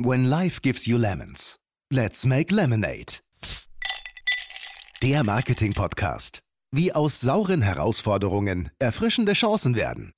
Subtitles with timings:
[0.00, 1.56] When life gives you lemons,
[1.90, 3.18] let's make lemonade.
[5.02, 6.38] Der Marketing-Podcast.
[6.70, 10.12] Wie aus sauren Herausforderungen erfrischende Chancen werden.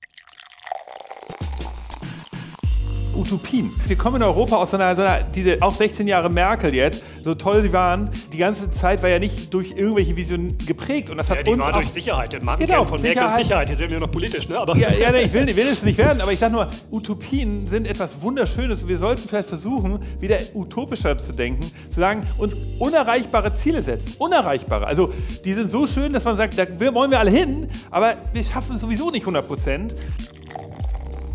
[3.15, 3.71] Utopien.
[3.87, 7.35] Wir kommen in Europa aus einer, so einer, diese auch 16 Jahre Merkel jetzt, so
[7.35, 11.29] toll sie waren, die ganze Zeit war ja nicht durch irgendwelche Visionen geprägt und das
[11.29, 12.33] hat ja, die uns war auch, durch Sicherheit.
[12.33, 13.37] Der Markenkern Genau, von Merkel Sicherheit.
[13.39, 13.69] und Sicherheit.
[13.69, 14.57] Jetzt sind wir noch politisch, ne?
[14.59, 17.65] Aber ja, ja, nee, ich will, will es nicht werden, aber ich sage nur, Utopien
[17.65, 22.55] sind etwas Wunderschönes und wir sollten vielleicht versuchen, wieder utopischer zu denken, zu sagen, uns
[22.79, 24.15] unerreichbare Ziele setzen.
[24.19, 24.85] Unerreichbare.
[24.87, 25.11] Also,
[25.45, 28.75] die sind so schön, dass man sagt, da wollen wir alle hin, aber wir schaffen
[28.75, 29.95] es sowieso nicht 100 Prozent.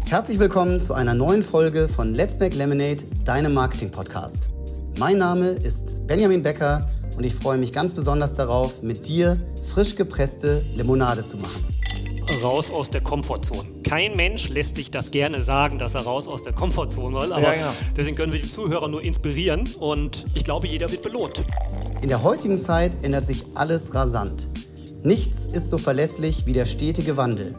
[0.09, 4.49] Herzlich willkommen zu einer neuen Folge von Let's Make Lemonade, deinem Marketing-Podcast.
[4.99, 9.39] Mein Name ist Benjamin Becker und ich freue mich ganz besonders darauf, mit dir
[9.73, 11.67] frisch gepresste Limonade zu machen.
[12.43, 13.69] raus aus der Komfortzone.
[13.83, 17.33] Kein Mensch lässt sich das gerne sagen, dass er raus aus der Komfortzone will.
[17.33, 17.73] Aber Ja, genau.
[17.97, 21.43] deswegen können wir die Zuhörer nur inspirieren und ich glaube, jeder wird belohnt.
[22.03, 24.49] In der heutigen Zeit ändert sich alles rasant.
[25.03, 27.55] Nichts ist so verlässlich wie der stetige Wandel.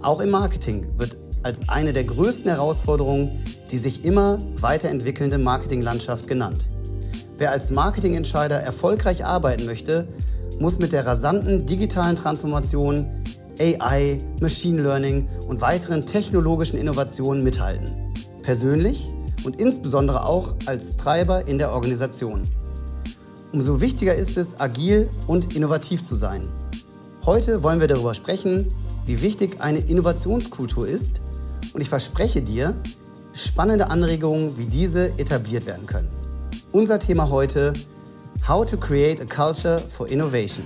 [0.00, 6.68] Auch im Marketing wird als eine der größten Herausforderungen die sich immer weiterentwickelnde Marketinglandschaft genannt.
[7.38, 10.06] Wer als Marketingentscheider erfolgreich arbeiten möchte,
[10.60, 13.24] muss mit der rasanten digitalen Transformation,
[13.58, 18.12] AI, Machine Learning und weiteren technologischen Innovationen mithalten.
[18.42, 19.08] Persönlich
[19.44, 22.42] und insbesondere auch als Treiber in der Organisation.
[23.52, 26.48] Umso wichtiger ist es, agil und innovativ zu sein.
[27.24, 28.74] Heute wollen wir darüber sprechen,
[29.06, 31.22] wie wichtig eine Innovationskultur ist
[31.72, 32.74] und ich verspreche dir,
[33.34, 36.08] spannende Anregungen wie diese etabliert werden können.
[36.72, 37.72] Unser Thema heute,
[38.46, 40.64] How to Create a Culture for Innovation.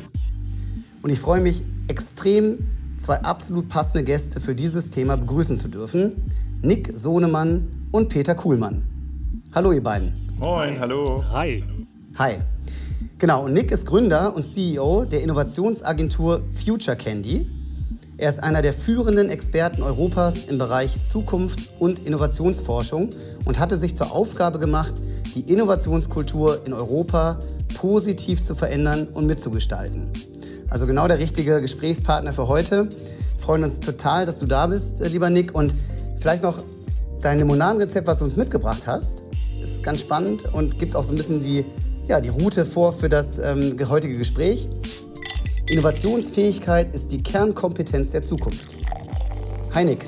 [1.02, 2.66] Und ich freue mich extrem,
[2.98, 6.32] zwei absolut passende Gäste für dieses Thema begrüßen zu dürfen.
[6.62, 8.82] Nick Sohnemann und Peter Kuhlmann.
[9.52, 10.26] Hallo ihr beiden.
[10.38, 11.24] Moin, hallo.
[11.30, 11.62] Hi.
[12.18, 12.38] Hi.
[13.18, 17.48] Genau, und Nick ist Gründer und CEO der Innovationsagentur Future Candy.
[18.18, 23.10] Er ist einer der führenden Experten Europas im Bereich Zukunfts- und Innovationsforschung
[23.44, 24.94] und hatte sich zur Aufgabe gemacht,
[25.34, 27.38] die Innovationskultur in Europa
[27.74, 30.08] positiv zu verändern und mitzugestalten.
[30.70, 32.88] Also genau der richtige Gesprächspartner für heute.
[32.88, 35.54] Wir freuen uns total, dass du da bist, äh, lieber Nick.
[35.54, 35.74] Und
[36.18, 36.58] vielleicht noch
[37.20, 39.24] dein Limonadenrezept, was du uns mitgebracht hast,
[39.60, 41.66] ist ganz spannend und gibt auch so ein bisschen die,
[42.06, 44.70] ja, die Route vor für das ähm, heutige Gespräch.
[45.68, 48.76] Innovationsfähigkeit ist die Kernkompetenz der Zukunft.
[49.74, 50.06] Hi Nick,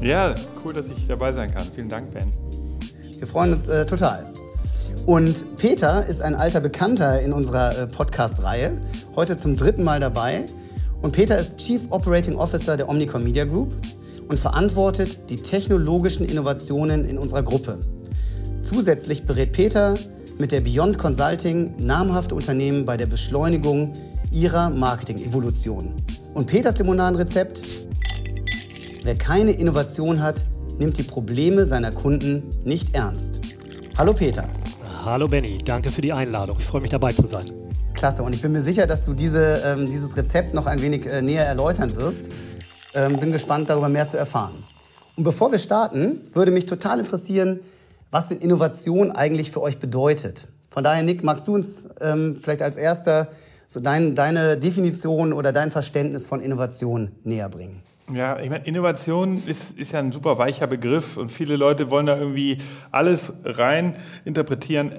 [0.00, 0.34] Ja,
[0.64, 1.64] cool, dass ich dabei sein kann.
[1.72, 2.32] Vielen Dank, Ben.
[3.16, 4.32] wir freuen uns äh, total.
[5.06, 8.72] Und Peter ist ein alter Bekannter in unserer äh, Podcast-Reihe,
[9.14, 10.44] heute zum dritten Mal dabei.
[11.02, 13.72] Und Peter ist Chief Operating Officer der Omnicom Media Group
[14.26, 17.78] und verantwortet die technologischen Innovationen in unserer Gruppe.
[18.62, 19.94] Zusätzlich berät Peter
[20.38, 23.94] mit der Beyond Consulting namhafte Unternehmen bei der Beschleunigung
[24.30, 25.94] ihrer Marketing-Evolution.
[26.34, 27.62] Und Peters Limonadenrezept?
[29.02, 30.44] Wer keine Innovation hat,
[30.78, 33.40] nimmt die Probleme seiner Kunden nicht ernst.
[33.96, 34.44] Hallo Peter.
[35.04, 36.58] Hallo Benny, danke für die Einladung.
[36.58, 37.46] Ich freue mich dabei zu sein.
[37.94, 38.22] Klasse.
[38.22, 41.22] Und ich bin mir sicher, dass du diese, ähm, dieses Rezept noch ein wenig äh,
[41.22, 42.28] näher erläutern wirst.
[42.94, 44.64] Ähm, bin gespannt, darüber mehr zu erfahren.
[45.16, 47.60] Und bevor wir starten, würde mich total interessieren,
[48.10, 50.48] was denn Innovation eigentlich für euch bedeutet.
[50.70, 53.28] Von daher, Nick, magst du uns ähm, vielleicht als erster
[53.68, 57.82] so dein, deine Definition oder dein Verständnis von Innovation näher bringen?
[58.12, 62.06] Ja, ich meine, Innovation ist, ist ja ein super weicher Begriff und viele Leute wollen
[62.06, 62.58] da irgendwie
[62.92, 64.92] alles rein interpretieren.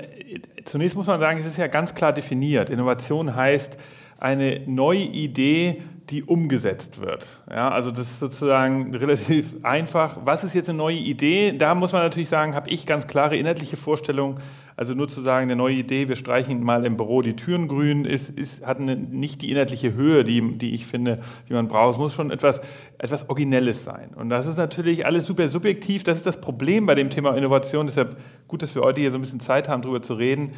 [0.65, 2.69] Zunächst muss man sagen, es ist ja ganz klar definiert.
[2.69, 3.77] Innovation heißt
[4.19, 7.25] eine neue Idee, die umgesetzt wird.
[7.49, 10.17] Ja, also das ist sozusagen relativ einfach.
[10.23, 11.51] Was ist jetzt eine neue Idee?
[11.57, 14.39] Da muss man natürlich sagen, habe ich ganz klare inhaltliche Vorstellungen.
[14.77, 18.05] Also nur zu sagen, eine neue Idee, wir streichen mal im Büro die Türen grün,
[18.05, 21.19] ist, ist, hat eine, nicht die inhaltliche Höhe, die, die ich finde,
[21.49, 21.93] die man braucht.
[21.93, 22.61] Es muss schon etwas,
[22.99, 24.11] etwas Originelles sein.
[24.15, 26.03] Und das ist natürlich alles super subjektiv.
[26.03, 27.87] Das ist das Problem bei dem Thema Innovation.
[27.87, 28.17] Deshalb
[28.47, 30.53] gut, dass wir heute hier so ein bisschen Zeit haben, darüber zu reden.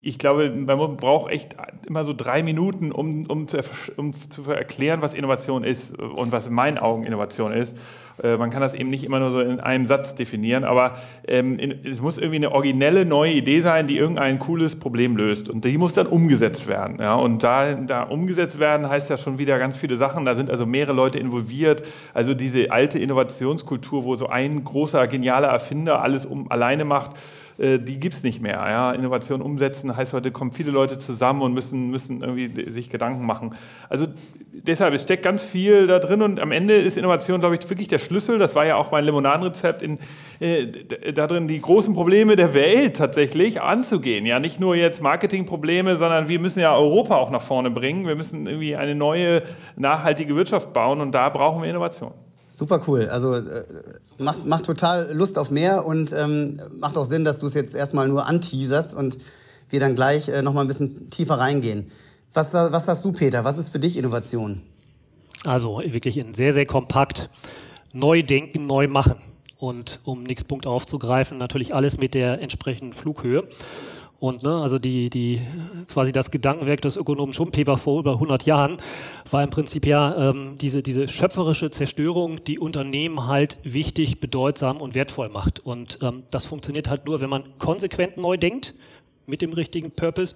[0.00, 1.56] Ich glaube, man braucht echt
[1.86, 3.58] immer so drei Minuten, um, um, zu,
[3.96, 7.76] um zu erklären, was Innovation ist und was in meinen Augen Innovation ist.
[8.22, 10.96] Äh, man kann das eben nicht immer nur so in einem Satz definieren, aber
[11.26, 15.48] ähm, in, es muss irgendwie eine originelle neue Idee sein, die irgendein cooles Problem löst.
[15.48, 16.98] Und die muss dann umgesetzt werden.
[17.00, 17.14] Ja?
[17.14, 20.24] Und da, da umgesetzt werden heißt ja schon wieder ganz viele Sachen.
[20.24, 21.82] Da sind also mehrere Leute involviert.
[22.14, 27.12] Also diese alte Innovationskultur, wo so ein großer, genialer Erfinder alles um, alleine macht,
[27.58, 28.56] die gibt es nicht mehr.
[28.68, 28.92] Ja?
[28.92, 33.54] Innovation umsetzen heißt heute, kommen viele Leute zusammen und müssen, müssen irgendwie sich Gedanken machen.
[33.88, 34.06] Also
[34.52, 37.88] deshalb, es steckt ganz viel da drin und am Ende ist Innovation, glaube ich, wirklich
[37.88, 38.38] der Schlüssel.
[38.38, 39.98] Das war ja auch mein Limonadenrezept, in,
[40.40, 40.66] äh,
[41.12, 44.26] da drin die großen Probleme der Welt tatsächlich anzugehen.
[44.26, 48.06] Ja, nicht nur jetzt Marketingprobleme, sondern wir müssen ja Europa auch nach vorne bringen.
[48.06, 49.42] Wir müssen irgendwie eine neue,
[49.76, 52.12] nachhaltige Wirtschaft bauen und da brauchen wir Innovation.
[52.56, 53.10] Super cool.
[53.10, 53.64] Also äh,
[54.16, 57.74] macht, macht total Lust auf mehr und ähm, macht auch Sinn, dass du es jetzt
[57.74, 59.18] erstmal nur anteaserst und
[59.68, 61.90] wir dann gleich äh, nochmal ein bisschen tiefer reingehen.
[62.32, 63.44] Was, was sagst du, Peter?
[63.44, 64.62] Was ist für dich Innovation?
[65.44, 67.28] Also wirklich in sehr, sehr kompakt.
[67.92, 69.16] Neu denken, neu machen.
[69.58, 73.46] Und um nächsten Punkt aufzugreifen, natürlich alles mit der entsprechenden Flughöhe.
[74.18, 75.40] Und ne, also die, die
[75.92, 78.78] quasi das Gedankenwerk des Ökonomen Schumpeter vor über 100 Jahren
[79.30, 84.94] war im Prinzip ja ähm, diese, diese schöpferische Zerstörung, die Unternehmen halt wichtig, bedeutsam und
[84.94, 85.60] wertvoll macht.
[85.60, 88.74] Und ähm, das funktioniert halt nur, wenn man konsequent neu denkt
[89.26, 90.34] mit dem richtigen Purpose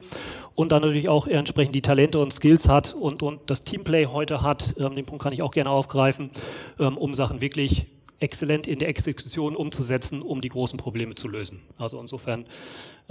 [0.54, 4.42] und dann natürlich auch entsprechend die Talente und Skills hat und, und das Teamplay heute
[4.42, 4.74] hat.
[4.78, 6.30] Ähm, den Punkt kann ich auch gerne aufgreifen,
[6.78, 7.86] ähm, um Sachen wirklich
[8.20, 11.60] exzellent in der Exekution umzusetzen, um die großen Probleme zu lösen.
[11.78, 12.44] Also insofern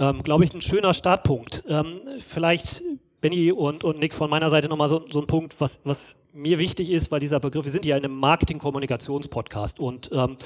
[0.00, 1.62] ähm, glaube ich, ein schöner Startpunkt.
[1.68, 2.82] Ähm, vielleicht,
[3.20, 6.58] Benny und, und Nick, von meiner Seite nochmal so, so ein Punkt, was, was mir
[6.58, 10.36] wichtig ist, weil dieser Begriff, wir sind ja in einem Marketing-Kommunikations-Podcast und ähm,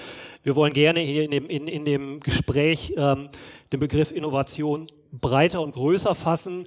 [0.43, 3.29] wir wollen gerne hier in dem, in, in dem Gespräch ähm,
[3.73, 4.87] den Begriff Innovation
[5.21, 6.65] breiter und größer fassen,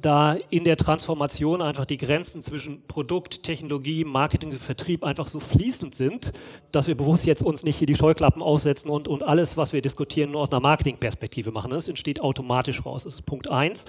[0.00, 5.40] da in der Transformation einfach die Grenzen zwischen Produkt, Technologie, Marketing und Vertrieb einfach so
[5.40, 6.32] fließend sind,
[6.72, 9.82] dass wir bewusst jetzt uns nicht hier die Scheuklappen aufsetzen und, und alles, was wir
[9.82, 11.70] diskutieren, nur aus einer Marketingperspektive machen.
[11.70, 13.04] Das entsteht automatisch raus.
[13.04, 13.84] Das ist Punkt eins.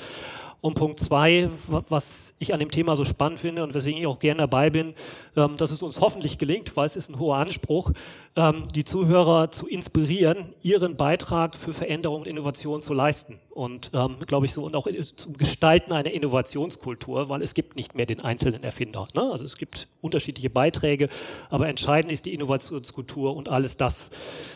[0.63, 4.19] Und Punkt zwei, was ich an dem Thema so spannend finde und weswegen ich auch
[4.19, 4.93] gerne dabei bin,
[5.35, 7.91] ähm, dass es uns hoffentlich gelingt, weil es ist ein hoher Anspruch,
[8.37, 13.41] ähm, die Zuhörer zu inspirieren, ihren Beitrag für Veränderung und Innovation zu leisten.
[13.49, 14.87] Und ähm, glaube ich so, und auch
[15.17, 19.05] zum Gestalten einer Innovationskultur, weil es gibt nicht mehr den einzelnen Erfinder.
[19.15, 19.21] Ne?
[19.21, 21.09] Also es gibt unterschiedliche Beiträge,
[21.49, 24.11] aber entscheidend ist die Innovationskultur und alles das,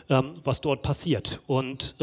[0.07, 1.42] was dort passiert.
[1.48, 1.95] Und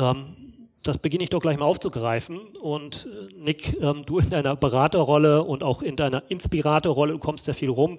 [0.84, 2.40] das beginne ich doch gleich mal aufzugreifen.
[2.60, 7.46] Und äh, Nick, ähm, du in deiner Beraterrolle und auch in deiner Inspiratorrolle, du kommst
[7.46, 7.98] ja viel rum,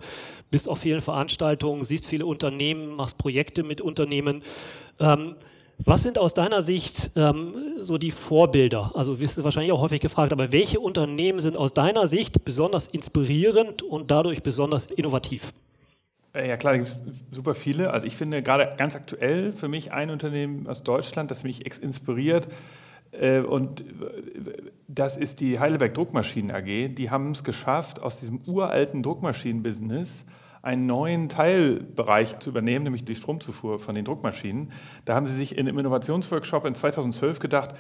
[0.52, 4.44] bist auf vielen Veranstaltungen, siehst viele Unternehmen, machst Projekte mit Unternehmen.
[5.00, 5.36] Ähm,
[5.80, 8.92] was sind aus deiner Sicht ähm, so die Vorbilder?
[8.94, 12.88] Also wirst du wahrscheinlich auch häufig gefragt, aber welche Unternehmen sind aus deiner Sicht besonders
[12.88, 15.52] inspirierend und dadurch besonders innovativ?
[16.36, 17.92] Äh, ja klar, da gibt es super viele.
[17.92, 22.48] Also ich finde gerade ganz aktuell für mich ein Unternehmen aus Deutschland, das mich inspiriert.
[23.12, 23.84] Äh, und
[24.88, 26.96] das ist die Heidelberg Druckmaschinen AG.
[26.96, 30.26] Die haben es geschafft, aus diesem uralten Druckmaschinen-Business
[30.62, 34.72] einen neuen Teilbereich zu übernehmen, nämlich die Stromzufuhr von den Druckmaschinen.
[35.06, 37.76] Da haben sie sich in einem Innovationsworkshop in 2012 gedacht,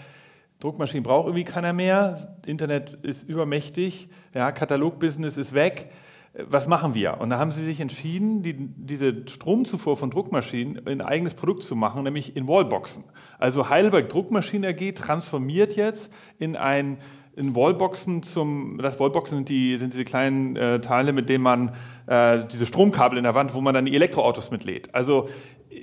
[0.60, 5.90] Druckmaschinen braucht irgendwie keiner mehr, Internet ist übermächtig, ja, Katalogbusiness ist weg
[6.38, 7.20] was machen wir?
[7.20, 11.64] Und da haben sie sich entschieden, die, diese Stromzufuhr von Druckmaschinen in ein eigenes Produkt
[11.64, 13.04] zu machen, nämlich in Wallboxen.
[13.40, 16.98] Also Heidelberg Druckmaschinen AG transformiert jetzt in ein
[17.38, 21.72] in Wallboxen zum, das Wallboxen sind, die, sind diese kleinen äh, Teile, mit denen man
[22.08, 24.94] äh, diese Stromkabel in der Wand, wo man dann die Elektroautos mitlädt.
[24.94, 25.28] Also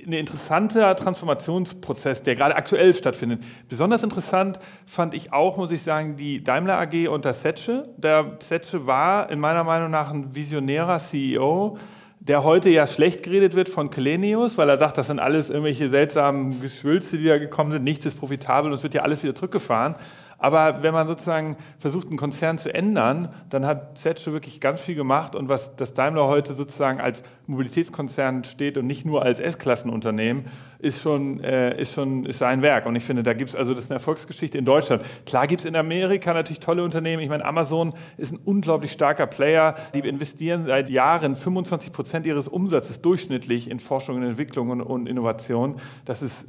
[0.05, 3.43] ein interessanter Transformationsprozess, der gerade aktuell stattfindet.
[3.69, 7.89] Besonders interessant fand ich auch, muss ich sagen, die Daimler AG unter Setsche.
[7.97, 11.77] Der Setsche war in meiner Meinung nach ein visionärer CEO,
[12.19, 15.89] der heute ja schlecht geredet wird von Kelenius, weil er sagt, das sind alles irgendwelche
[15.89, 19.35] seltsamen Geschwülze, die da gekommen sind, nichts ist profitabel und es wird ja alles wieder
[19.35, 19.95] zurückgefahren.
[20.43, 24.93] Aber wenn man sozusagen versucht, einen Konzern zu ändern, dann hat Zetsche wirklich ganz viel
[24.93, 30.43] gemacht und was das Daimler heute sozusagen als Mobilitätskonzern steht und nicht nur als S-Klassenunternehmen,
[30.79, 32.85] ist schon, äh, ist schon ist sein Werk.
[32.85, 35.03] Und ich finde, da gibt es, also das ist eine Erfolgsgeschichte in Deutschland.
[35.25, 37.23] Klar gibt es in Amerika natürlich tolle Unternehmen.
[37.23, 39.75] Ich meine, Amazon ist ein unglaublich starker Player.
[39.93, 45.07] Die investieren seit Jahren 25 Prozent ihres Umsatzes durchschnittlich in Forschung und Entwicklung und, und
[45.07, 45.77] Innovation.
[46.03, 46.47] Das ist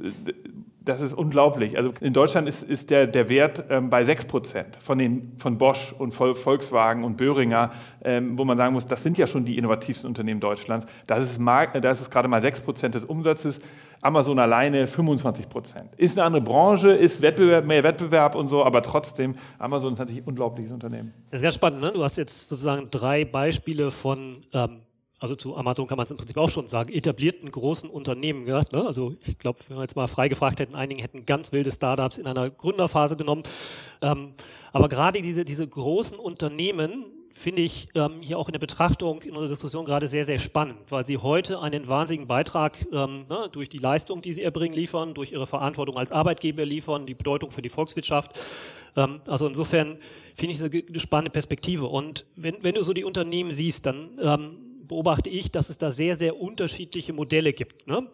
[0.85, 1.77] das ist unglaublich.
[1.77, 5.93] Also in Deutschland ist, ist der, der Wert ähm, bei 6 Prozent von, von Bosch
[5.97, 7.71] und Volkswagen und Böhringer,
[8.03, 10.85] ähm, wo man sagen muss, das sind ja schon die innovativsten Unternehmen Deutschlands.
[11.07, 11.41] Das ist,
[11.81, 13.59] das ist gerade mal 6 Prozent des Umsatzes.
[14.01, 15.89] Amazon alleine 25 Prozent.
[15.97, 20.21] Ist eine andere Branche, ist Wettbewerb, mehr Wettbewerb und so, aber trotzdem, Amazon ist natürlich
[20.21, 21.11] ein unglaubliches Unternehmen.
[21.31, 21.81] Das ist ganz spannend.
[21.81, 21.91] Ne?
[21.91, 24.84] Du hast jetzt sozusagen drei Beispiele von ähm
[25.19, 28.73] also zu Amazon kann man es im Prinzip auch schon sagen, etablierten großen Unternehmen gehört.
[28.73, 28.85] Ne?
[28.85, 32.17] Also ich glaube, wenn wir jetzt mal frei gefragt hätten, einigen hätten ganz wilde Startups
[32.17, 33.43] in einer Gründerphase genommen.
[34.01, 34.33] Ähm,
[34.73, 37.05] aber gerade diese, diese großen Unternehmen
[37.35, 40.77] finde ich ähm, hier auch in der Betrachtung in unserer Diskussion gerade sehr, sehr spannend,
[40.89, 45.13] weil Sie heute einen wahnsinnigen Beitrag ähm, ne, durch die Leistung, die Sie erbringen, liefern,
[45.13, 48.39] durch Ihre Verantwortung als Arbeitgeber liefern, die Bedeutung für die Volkswirtschaft.
[48.95, 49.97] Ähm, also insofern
[50.33, 51.87] finde ich es eine, eine, spannende Perspektive.
[51.87, 54.57] Und wenn, wenn du so die Unternehmen siehst, dann ähm,
[54.87, 57.87] beobachte ich, dass es da sehr, sehr unterschiedliche Modelle gibt.
[57.87, 58.07] Ne?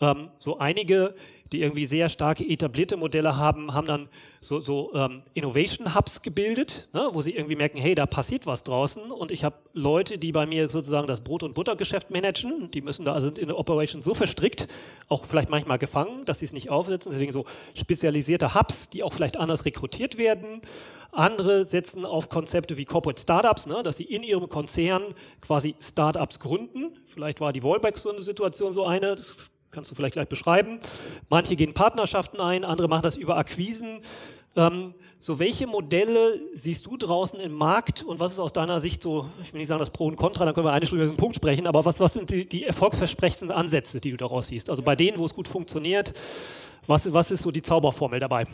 [0.00, 1.14] Ähm, so einige
[1.52, 4.08] die irgendwie sehr starke etablierte Modelle haben, haben dann
[4.40, 8.62] so, so ähm, Innovation Hubs gebildet, ne, wo sie irgendwie merken, hey, da passiert was
[8.64, 12.80] draußen und ich habe Leute, die bei mir sozusagen das Brot- und Buttergeschäft managen, die
[12.80, 14.68] müssen da also in der Operation so verstrickt,
[15.08, 19.12] auch vielleicht manchmal gefangen, dass sie es nicht aufsetzen, deswegen so spezialisierte Hubs, die auch
[19.12, 20.60] vielleicht anders rekrutiert werden.
[21.12, 25.02] Andere setzen auf Konzepte wie Corporate Startups, ne, dass sie in ihrem Konzern
[25.40, 26.98] quasi Startups gründen.
[27.04, 29.36] Vielleicht war die Wallback so eine Situation so eine, das
[29.74, 30.78] kannst du vielleicht gleich beschreiben.
[31.28, 34.00] Manche gehen Partnerschaften ein, andere machen das über Akquisen.
[34.56, 39.02] Ähm, so, welche Modelle siehst du draußen im Markt und was ist aus deiner Sicht
[39.02, 41.10] so, ich will nicht sagen das Pro und Contra, dann können wir eine Stunde über
[41.10, 44.70] diesen Punkt sprechen, aber was, was sind die, die erfolgsversprechendsten Ansätze, die du daraus siehst?
[44.70, 46.12] Also bei denen, wo es gut funktioniert,
[46.86, 48.46] was, was ist so die Zauberformel dabei?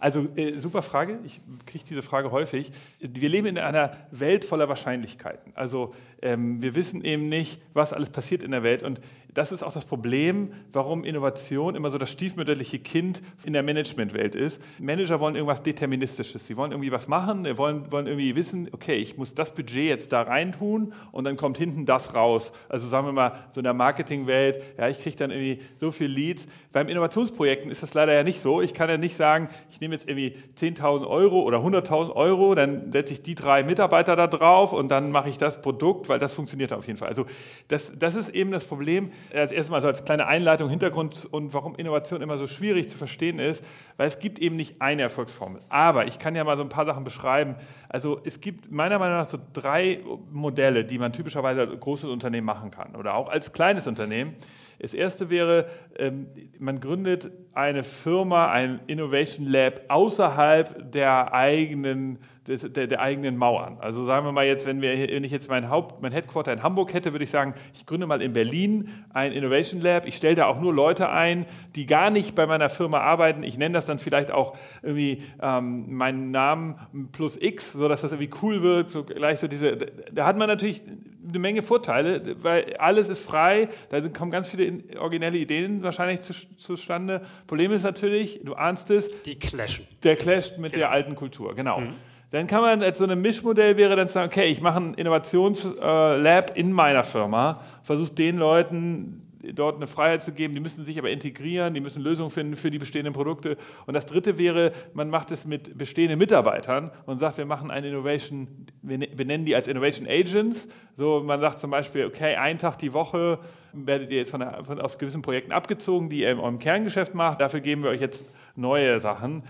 [0.00, 2.72] Also äh, super Frage, ich kriege diese Frage häufig.
[3.00, 5.52] Wir leben in einer Welt voller Wahrscheinlichkeiten.
[5.54, 8.82] Also ähm, wir wissen eben nicht, was alles passiert in der Welt.
[8.82, 9.00] Und
[9.34, 14.34] das ist auch das Problem, warum Innovation immer so das stiefmütterliche Kind in der Managementwelt
[14.34, 14.60] ist.
[14.78, 16.46] Manager wollen irgendwas Deterministisches.
[16.46, 20.12] Sie wollen irgendwie was machen, wollen, wollen irgendwie wissen, okay, ich muss das Budget jetzt
[20.12, 22.52] da reintun und dann kommt hinten das raus.
[22.68, 26.08] Also sagen wir mal, so in der Marketingwelt, ja, ich kriege dann irgendwie so viel
[26.08, 26.46] Leads.
[26.72, 28.60] Beim Innovationsprojekten ist das leider ja nicht so.
[28.60, 32.90] Ich kann ja nicht sagen, ich nehme jetzt irgendwie 10.000 Euro oder 100.000 Euro, dann
[32.90, 36.32] setze ich die drei Mitarbeiter da drauf und dann mache ich das Produkt, weil das
[36.32, 37.08] funktioniert auf jeden Fall.
[37.08, 37.24] Also
[37.68, 41.54] das, das ist eben das Problem als erstes Mal so als kleine Einleitung, Hintergrund und
[41.54, 43.64] warum Innovation immer so schwierig zu verstehen ist,
[43.96, 45.62] weil es gibt eben nicht eine Erfolgsformel.
[45.70, 47.56] Aber ich kann ja mal so ein paar Sachen beschreiben.
[47.88, 50.00] Also es gibt meiner Meinung nach so drei
[50.30, 54.34] Modelle, die man typischerweise als großes Unternehmen machen kann oder auch als kleines Unternehmen.
[54.80, 55.66] Das erste wäre,
[55.98, 62.18] ähm, man gründet eine Firma, ein Innovation Lab außerhalb der eigenen
[62.48, 63.76] des, der, der, eigenen Mauern.
[63.80, 66.62] Also sagen wir mal jetzt, wenn, wir, wenn ich jetzt mein, Haupt, mein Headquarter in
[66.62, 70.06] Hamburg hätte, würde ich sagen, ich gründe mal in Berlin ein Innovation Lab.
[70.06, 71.44] Ich stelle da auch nur Leute ein,
[71.76, 73.42] die gar nicht bei meiner Firma arbeiten.
[73.42, 76.76] Ich nenne das dann vielleicht auch irgendwie ähm, meinen Namen
[77.12, 78.88] plus X, sodass das irgendwie cool wird.
[78.88, 79.76] So gleich so diese,
[80.12, 80.82] da hat man natürlich
[81.28, 86.34] eine Menge Vorteile, weil alles ist frei, da kommen ganz viele originelle Ideen wahrscheinlich zu,
[86.56, 87.22] zustande.
[87.46, 89.22] Problem ist natürlich, du ahnst es.
[89.22, 89.86] Die clashen.
[90.02, 90.86] Der clasht mit genau.
[90.86, 91.80] der alten Kultur, genau.
[91.80, 91.94] Mhm.
[92.30, 96.56] Dann kann man als so ein Mischmodell wäre dann sagen, okay, ich mache ein Innovationslab
[96.56, 99.20] in meiner Firma, versuche den Leuten
[99.54, 102.70] dort eine Freiheit zu geben, die müssen sich aber integrieren, die müssen Lösungen finden für
[102.70, 103.56] die bestehenden Produkte.
[103.86, 107.88] Und das dritte wäre, man macht es mit bestehenden Mitarbeitern und sagt, wir machen eine
[107.88, 110.68] Innovation, wir ne-, nennen die als Innovation Agents.
[110.96, 113.38] So, man sagt zum Beispiel, okay, einen Tag die Woche
[113.72, 117.40] werdet ihr jetzt von, von aus gewissen Projekten abgezogen, die ihr in eurem Kerngeschäft macht.
[117.40, 119.42] Dafür geben wir euch jetzt neue Sachen.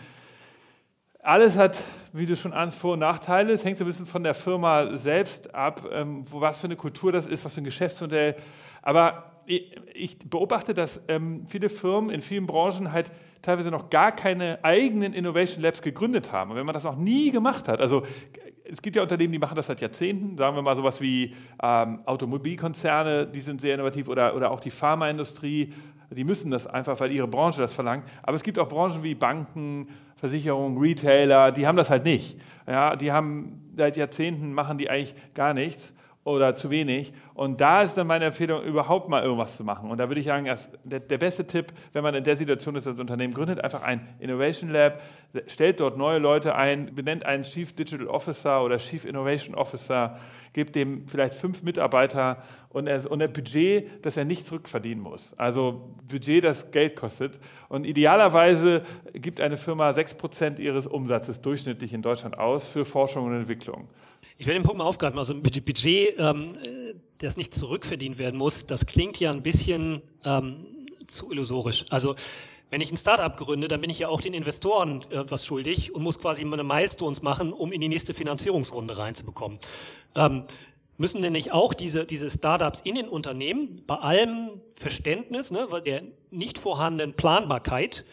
[1.23, 1.83] Alles hat,
[2.15, 3.53] wie du schon ahnst, Vor- und Nachteile.
[3.53, 7.13] Es hängt so ein bisschen von der Firma selbst ab, ähm, was für eine Kultur
[7.13, 8.37] das ist, was für ein Geschäftsmodell.
[8.81, 9.30] Aber
[9.95, 13.11] ich beobachte, dass ähm, viele Firmen in vielen Branchen halt
[13.42, 16.50] teilweise noch gar keine eigenen Innovation Labs gegründet haben.
[16.50, 18.02] Und wenn man das noch nie gemacht hat, also
[18.64, 22.00] es gibt ja Unternehmen, die machen das seit Jahrzehnten, sagen wir mal sowas wie ähm,
[22.07, 25.73] Automobilkonzerne, die sind sehr innovativ oder, oder auch die Pharmaindustrie,
[26.11, 28.04] die müssen das einfach, weil ihre Branche das verlangt.
[28.23, 32.38] Aber es gibt auch Branchen wie Banken, Versicherungen, Retailer, die haben das halt nicht.
[32.66, 37.12] Ja, die haben seit Jahrzehnten machen die eigentlich gar nichts oder zu wenig.
[37.41, 39.91] Und da ist dann meine Empfehlung, überhaupt mal irgendwas zu machen.
[39.91, 40.45] Und da würde ich sagen,
[40.85, 44.07] der, der, beste Tipp, wenn man in der Situation ist, das Unternehmen gründet, einfach ein
[44.19, 45.01] Innovation Lab,
[45.47, 50.19] stellt dort neue Leute ein, benennt einen Chief Digital Officer oder Chief Innovation Officer,
[50.53, 55.33] gibt dem vielleicht fünf Mitarbeiter und, er, und ein Budget, das er nicht zurückverdienen muss.
[55.39, 57.41] Also Budget, das Geld kostet.
[57.71, 58.83] Und idealerweise
[59.15, 63.89] gibt eine Firma sechs Prozent ihres Umsatzes durchschnittlich in Deutschland aus für Forschung und Entwicklung.
[64.37, 65.19] Ich will den Punkt mal aufgreifen.
[65.19, 66.53] Also Budget, ähm,
[67.21, 70.67] das nicht zurückverdient werden muss, das klingt ja ein bisschen ähm,
[71.07, 71.85] zu illusorisch.
[71.91, 72.15] Also
[72.71, 75.95] wenn ich ein Startup gründe, dann bin ich ja auch den Investoren äh, was schuldig
[75.95, 79.59] und muss quasi meine Milestones machen, um in die nächste Finanzierungsrunde reinzubekommen.
[80.15, 80.45] Ähm,
[80.97, 86.03] müssen denn nicht auch diese, diese Startups in den Unternehmen bei allem Verständnis, ne, der
[86.31, 88.05] nicht vorhandenen Planbarkeit,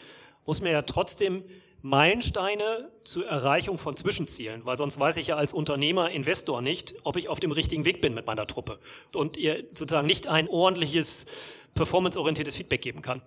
[0.46, 1.44] muss man ja trotzdem
[1.82, 7.16] Meilensteine zur Erreichung von Zwischenzielen, weil sonst weiß ich ja als Unternehmer, Investor nicht, ob
[7.16, 8.78] ich auf dem richtigen Weg bin mit meiner Truppe
[9.14, 11.24] und ihr sozusagen nicht ein ordentliches,
[11.74, 13.22] performanceorientiertes Feedback geben kann.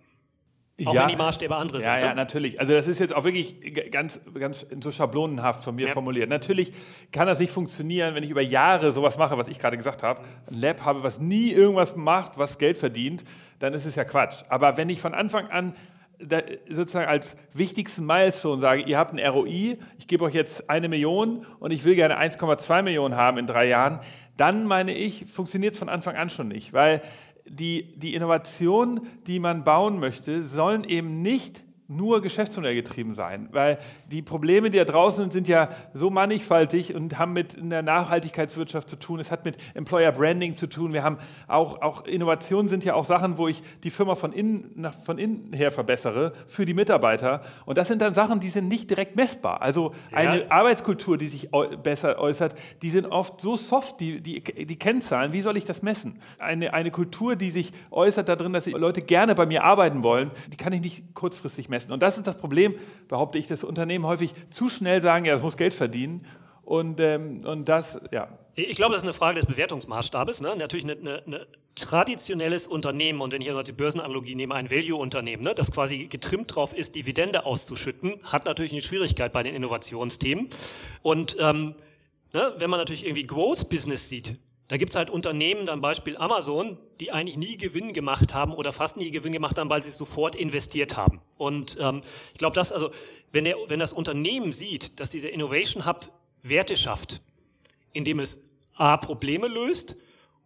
[0.85, 1.87] Auch ja, wenn die Maßstäbe andere sind.
[1.87, 2.59] Ja, ja, natürlich.
[2.59, 5.93] Also das ist jetzt auch wirklich ganz, ganz so schablonenhaft von mir ja.
[5.93, 6.29] formuliert.
[6.29, 6.73] Natürlich
[7.11, 10.21] kann das nicht funktionieren, wenn ich über Jahre sowas mache, was ich gerade gesagt habe,
[10.47, 13.23] ein Lab habe, was nie irgendwas macht, was Geld verdient,
[13.59, 14.43] dann ist es ja Quatsch.
[14.49, 15.75] Aber wenn ich von Anfang an
[16.69, 21.45] sozusagen als wichtigsten Milestone sage, ihr habt ein ROI, ich gebe euch jetzt eine Million
[21.59, 23.99] und ich will gerne 1,2 Millionen haben in drei Jahren,
[24.37, 27.01] dann meine ich, funktioniert es von Anfang an schon nicht, weil
[27.45, 33.77] die, die Innovationen, die man bauen möchte, sollen eben nicht nur geschäftsmodellgetrieben sein, weil
[34.09, 38.87] die Probleme, die da draußen sind, sind ja so mannigfaltig und haben mit der Nachhaltigkeitswirtschaft
[38.87, 39.19] zu tun.
[39.19, 40.93] Es hat mit Employer Branding zu tun.
[40.93, 41.17] Wir haben
[41.47, 45.17] auch, auch Innovationen sind ja auch Sachen, wo ich die Firma von innen, nach, von
[45.17, 47.41] innen her verbessere für die Mitarbeiter.
[47.65, 49.61] Und das sind dann Sachen, die sind nicht direkt messbar.
[49.61, 50.51] Also eine ja.
[50.51, 51.49] Arbeitskultur, die sich
[51.81, 55.33] besser äußert, die sind oft so soft, die, die, die Kennzahlen.
[55.33, 56.19] Wie soll ich das messen?
[56.37, 60.31] Eine, eine Kultur, die sich äußert darin, dass die Leute gerne bei mir arbeiten wollen,
[60.51, 61.93] die kann ich nicht kurzfristig messen messen.
[61.93, 62.75] Und das ist das Problem,
[63.07, 66.25] behaupte ich, dass Unternehmen häufig zu schnell sagen, ja, es muss Geld verdienen.
[66.63, 68.29] Und, ähm, und das, ja.
[68.55, 70.41] Ich glaube, das ist eine Frage des Bewertungsmaßstabes.
[70.41, 70.55] Ne?
[70.57, 71.37] Natürlich ein
[71.75, 76.55] traditionelles Unternehmen, und wenn ich also die Börsenanalogie nehme, ein Value-Unternehmen, ne, das quasi getrimmt
[76.55, 80.49] drauf ist, Dividende auszuschütten, hat natürlich eine Schwierigkeit bei den Innovationsthemen.
[81.01, 81.75] Und ähm,
[82.33, 84.33] ne, wenn man natürlich irgendwie Growth-Business sieht,
[84.71, 88.71] da gibt es halt Unternehmen, dann Beispiel Amazon, die eigentlich nie Gewinn gemacht haben oder
[88.71, 91.19] fast nie Gewinn gemacht haben, weil sie sofort investiert haben.
[91.37, 91.99] Und ähm,
[92.31, 92.89] ich glaube, dass also,
[93.33, 96.09] wenn, der, wenn das Unternehmen sieht, dass dieser Innovation Hub
[96.41, 97.19] Werte schafft,
[97.91, 98.39] indem es
[98.75, 99.97] A, Probleme löst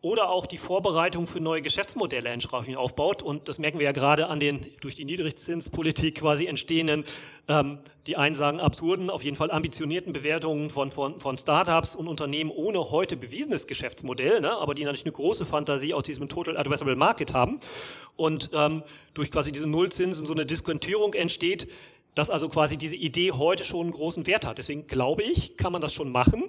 [0.06, 3.24] oder auch die Vorbereitung für neue Geschäftsmodelle entsprechend aufbaut.
[3.24, 7.06] Und das merken wir ja gerade an den durch die Niedrigzinspolitik quasi entstehenden,
[7.48, 12.08] ähm, die einen sagen absurden, auf jeden Fall ambitionierten Bewertungen von, von, von Startups und
[12.08, 16.56] Unternehmen ohne heute bewiesenes Geschäftsmodell, ne, aber die natürlich eine große Fantasie aus diesem Total
[16.56, 17.60] Addressable Market haben.
[18.16, 18.84] Und ähm,
[19.16, 21.68] durch quasi diese Nullzinsen so eine Diskontierung entsteht,
[22.14, 24.60] dass also quasi diese Idee heute schon einen großen Wert hat.
[24.60, 26.44] Deswegen glaube ich, kann man das schon machen.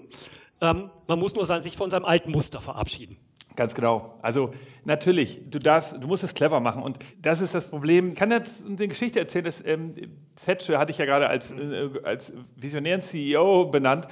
[0.60, 3.16] Ähm, man muss nur sich von seinem alten Muster verabschieden.
[3.56, 4.18] Ganz genau.
[4.20, 4.52] Also
[4.84, 8.10] natürlich, du darfst, du musst es clever machen und das ist das Problem.
[8.10, 9.94] Ich kann jetzt eine Geschichte erzählen, dass ähm,
[10.34, 14.08] Zetsche hatte ich ja gerade als, äh, als visionären CEO benannt.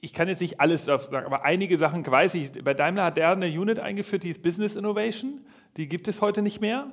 [0.00, 2.52] Ich kann jetzt nicht alles sagen, aber einige Sachen weiß ich.
[2.62, 5.40] Bei Daimler hat der eine Unit eingeführt, die ist Business Innovation.
[5.76, 6.86] Die gibt es heute nicht mehr.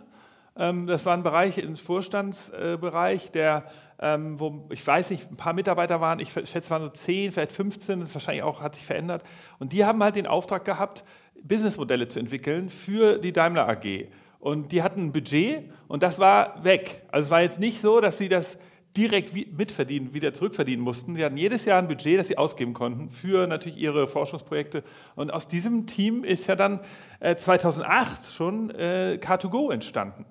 [0.57, 3.65] Ähm, das war ein Bereich, ein Vorstandsbereich, der,
[3.99, 7.31] ähm, wo ich weiß nicht, ein paar Mitarbeiter waren, ich schätze, es waren so 10,
[7.31, 9.23] vielleicht 15, das ist wahrscheinlich auch, hat sich verändert.
[9.59, 11.03] Und die haben halt den Auftrag gehabt,
[11.43, 14.07] Businessmodelle zu entwickeln für die Daimler AG.
[14.39, 17.03] Und die hatten ein Budget und das war weg.
[17.11, 18.57] Also es war jetzt nicht so, dass sie das
[18.95, 21.15] direkt mitverdienen, wieder zurückverdienen mussten.
[21.15, 24.83] Sie hatten jedes Jahr ein Budget, das sie ausgeben konnten für natürlich ihre Forschungsprojekte.
[25.15, 26.79] Und aus diesem Team ist ja dann
[27.19, 30.25] 2008 äh, schon äh, Car2Go entstanden.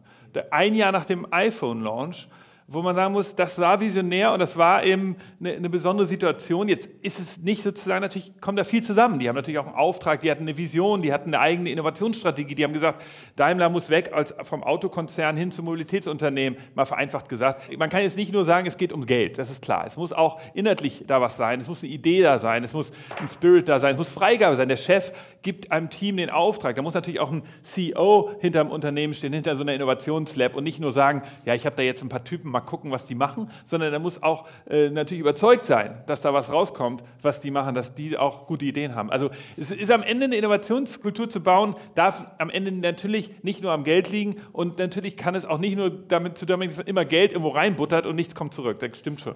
[0.50, 2.28] Ein Jahr nach dem iPhone-Launch
[2.66, 6.66] wo man sagen muss, das war visionär und das war eben eine, eine, besondere Situation.
[6.66, 9.18] Jetzt ist es nicht sozusagen, natürlich kommt da viel zusammen.
[9.18, 12.54] Die haben natürlich auch einen Auftrag, die hatten eine Vision, die hatten eine eigene Innovationsstrategie,
[12.54, 13.04] die haben gesagt,
[13.36, 17.76] Daimler muss weg als vom Autokonzern hin zum Mobilitätsunternehmen, mal vereinfacht gesagt.
[17.76, 19.84] Man kann jetzt nicht nur sagen, es geht um Geld, das ist klar.
[19.86, 22.92] Es muss auch inhaltlich da was sein, es muss eine Idee da sein, es muss
[23.20, 24.68] ein Spirit da sein, es muss Freigabe sein.
[24.68, 26.76] Der Chef gibt einem Team den Auftrag.
[26.76, 30.64] Da muss natürlich auch ein CEO hinter dem Unternehmen stehen, hinter so einer Innovationslab und
[30.64, 33.14] nicht nur sagen, ja, ich habe da jetzt ein paar Typen mal gucken, was die
[33.14, 37.50] machen, sondern er muss auch äh, natürlich überzeugt sein, dass da was rauskommt, was die
[37.50, 39.10] machen, dass die auch gute Ideen haben.
[39.10, 43.72] Also es ist am Ende eine Innovationskultur zu bauen, darf am Ende natürlich nicht nur
[43.72, 46.86] am Geld liegen und natürlich kann es auch nicht nur damit zu tun, dass man
[46.86, 48.78] immer Geld irgendwo reinbuttert und nichts kommt zurück.
[48.78, 49.34] Das stimmt schon.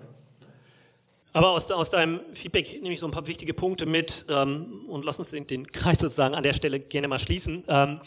[1.33, 5.05] Aber aus, aus, deinem Feedback nehme ich so ein paar wichtige Punkte mit ähm, und
[5.05, 7.65] lass uns den, den, Kreis sozusagen an der Stelle gerne mal schließen.
[7.69, 8.01] Ähm,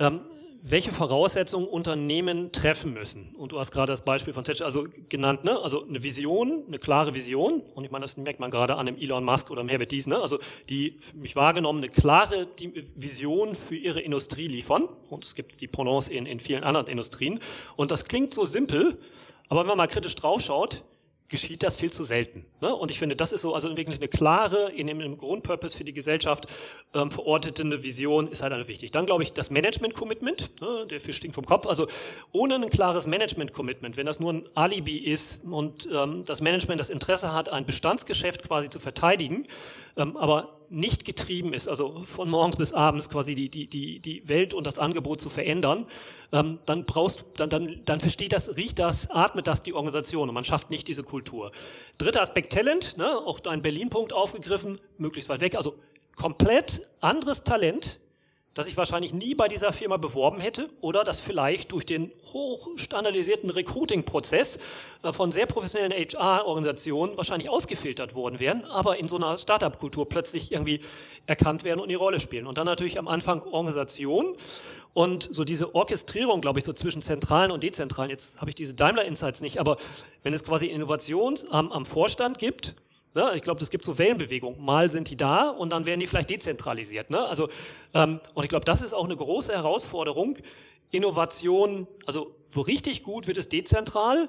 [0.00, 0.20] ähm,
[0.68, 3.34] welche Voraussetzungen Unternehmen treffen müssen.
[3.36, 5.60] Und du hast gerade das Beispiel von Thatcher also genannt, ne?
[5.60, 7.62] also eine Vision, eine klare Vision.
[7.74, 10.08] Und ich meine, das merkt man gerade an dem Elon Musk oder dem Herbert Dies,
[10.08, 10.18] ne?
[10.18, 12.48] also die für mich wahrgenommen eine klare
[12.96, 14.88] Vision für ihre Industrie liefern.
[15.08, 17.38] Und es gibt die Prononce in, in vielen anderen Industrien.
[17.76, 18.98] Und das klingt so simpel,
[19.48, 20.82] aber wenn man mal kritisch draufschaut,
[21.28, 22.44] geschieht das viel zu selten.
[22.60, 22.74] Ne?
[22.74, 25.92] Und ich finde, das ist so also wirklich eine klare, in dem Grundpurpose für die
[25.92, 26.46] Gesellschaft
[26.94, 28.90] ähm, verortete Vision ist halt eine wichtig.
[28.92, 30.86] Dann glaube ich das Management-Commitment, ne?
[30.86, 31.66] der Fisch stinkt vom Kopf.
[31.66, 31.86] Also
[32.32, 36.90] ohne ein klares Management-Commitment, wenn das nur ein Alibi ist und ähm, das Management das
[36.90, 39.46] Interesse hat, ein Bestandsgeschäft quasi zu verteidigen,
[39.96, 44.28] ähm, aber nicht getrieben ist, also von morgens bis abends quasi die, die, die, die
[44.28, 45.86] Welt und das Angebot zu verändern,
[46.32, 50.34] ähm, dann brauchst, dann, dann, dann versteht das, riecht das, atmet das die Organisation und
[50.34, 51.52] man schafft nicht diese Kultur.
[51.98, 55.74] Dritter Aspekt Talent, ne, auch dein Berlin-Punkt aufgegriffen, möglichst weit weg, also
[56.16, 57.98] komplett anderes Talent,
[58.56, 63.50] dass ich wahrscheinlich nie bei dieser Firma beworben hätte oder dass vielleicht durch den hochstandardisierten
[63.50, 64.58] Recruiting-Prozess
[65.02, 70.52] äh, von sehr professionellen HR-Organisationen wahrscheinlich ausgefiltert worden wären, aber in so einer Startup-Kultur plötzlich
[70.52, 70.80] irgendwie
[71.26, 72.46] erkannt werden und die Rolle spielen.
[72.46, 74.34] Und dann natürlich am Anfang Organisation
[74.94, 78.08] und so diese Orchestrierung, glaube ich, so zwischen zentralen und dezentralen.
[78.08, 79.76] Jetzt habe ich diese Daimler Insights nicht, aber
[80.22, 82.74] wenn es quasi Innovations am, am Vorstand gibt,
[83.16, 83.32] Ne?
[83.34, 84.64] Ich glaube, es gibt so Wellenbewegungen.
[84.64, 87.10] Mal sind die da und dann werden die vielleicht dezentralisiert.
[87.10, 87.24] Ne?
[87.26, 87.48] Also,
[87.94, 90.38] ähm, und ich glaube, das ist auch eine große Herausforderung.
[90.92, 94.28] Innovation, also so richtig gut wird es dezentral,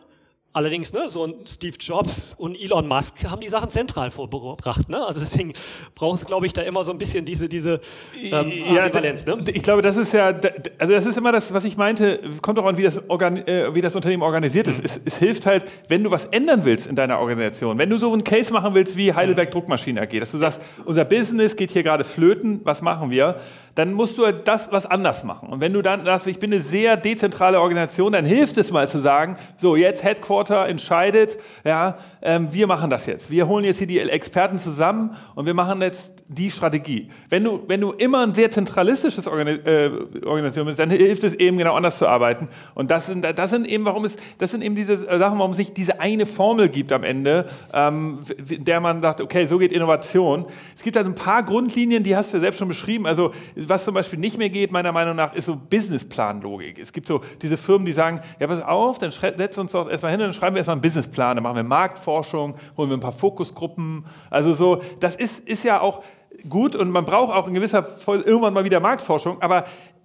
[0.57, 4.89] Allerdings, ne, so ein Steve Jobs und Elon Musk haben die Sachen zentral vorgebracht.
[4.89, 5.05] Ne?
[5.05, 5.53] Also deswegen
[5.93, 7.79] braucht es, glaube ich, da immer so ein bisschen diese, diese
[8.19, 8.89] ähm, ja.
[8.89, 9.43] Ne?
[9.53, 10.33] Ich glaube, das ist ja,
[10.79, 13.75] also das ist immer das, was ich meinte, kommt auch an, wie das, Organ, äh,
[13.75, 14.79] wie das Unternehmen organisiert ist.
[14.79, 14.85] Mhm.
[14.85, 18.11] Es, es, hilft halt, wenn du was ändern willst in deiner Organisation, wenn du so
[18.11, 21.83] einen Case machen willst wie Heidelberg Druckmaschinen AG, dass du sagst, unser Business geht hier
[21.83, 23.39] gerade flöten, was machen wir?
[23.77, 25.49] dann musst du halt das was anders machen.
[25.49, 28.89] Und wenn du dann sagst, ich bin eine sehr dezentrale Organisation, dann hilft es mal
[28.89, 33.29] zu sagen, so jetzt Headquarter entscheidet, ja, ähm, wir machen das jetzt.
[33.29, 37.09] Wir holen jetzt hier die Experten zusammen und wir machen jetzt die Strategie.
[37.29, 39.91] Wenn du, wenn du immer ein sehr zentralistisches Organi äh,
[40.25, 42.49] Organisation bist, dann hilft es eben genau anders zu arbeiten.
[42.75, 45.57] Und das sind, das sind eben, warum es, das sind eben diese Sachen, warum es
[45.57, 49.71] nicht diese eine Formel gibt am Ende, ähm, in der man sagt, okay, so geht
[49.71, 50.45] Innovation.
[50.75, 53.05] Es gibt also ein paar Grundlinien, die hast du ja selbst schon beschrieben.
[53.05, 56.79] Also was zum Beispiel nicht mehr geht, meiner Meinung nach, ist so Businessplan-Logik.
[56.79, 60.11] Es gibt so diese Firmen, die sagen, ja, pass auf, dann setzen uns doch erstmal
[60.11, 63.11] hin und schreiben wir erstmal einen Businessplan, dann machen wir Marktforschung, holen wir ein paar
[63.11, 64.05] Fokusgruppen.
[64.29, 66.03] Also so, das ist, ist ja auch
[66.49, 69.63] gut und man braucht auch in gewisser Folge irgendwann mal wieder Marktforschung, aber